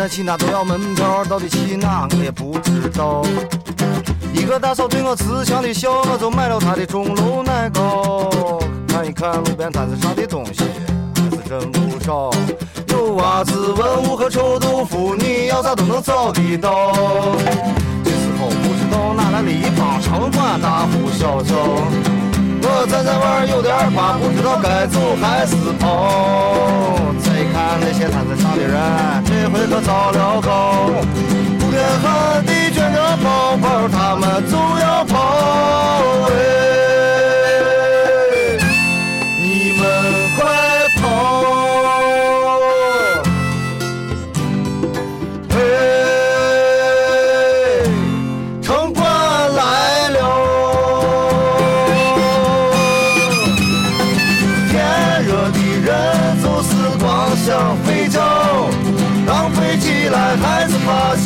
[0.08, 3.24] 去哪都要门票，到底去哪我也不知道。
[4.32, 8.30] 一个大嫂对我慈祥的笑，我就买了她的钟楼奶糕。
[8.86, 10.64] 看一看路边摊子上的东西，
[11.14, 12.30] 还是真不少。
[12.88, 16.92] 有袜子、文物和臭豆腐，你要啥都能找得到。
[18.04, 22.15] 这时候不知道哪来的一帮城管大呼小叫。
[22.68, 26.98] 我站在外有点怕，不知道该走还是跑。
[27.22, 28.74] 再看那些摊子上的人，
[29.24, 30.90] 这回可糟了糕。
[31.58, 35.14] 不变汉的卷着包包，他们就要跑。
[36.30, 37.25] 哎，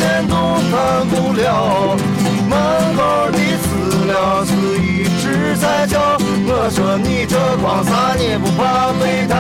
[0.01, 0.35] 是发现动
[0.71, 1.97] 弹不了。
[2.49, 2.55] 门
[2.97, 3.69] 口的知
[4.07, 9.35] 了是一直在叫，我说你这光啥你不怕被他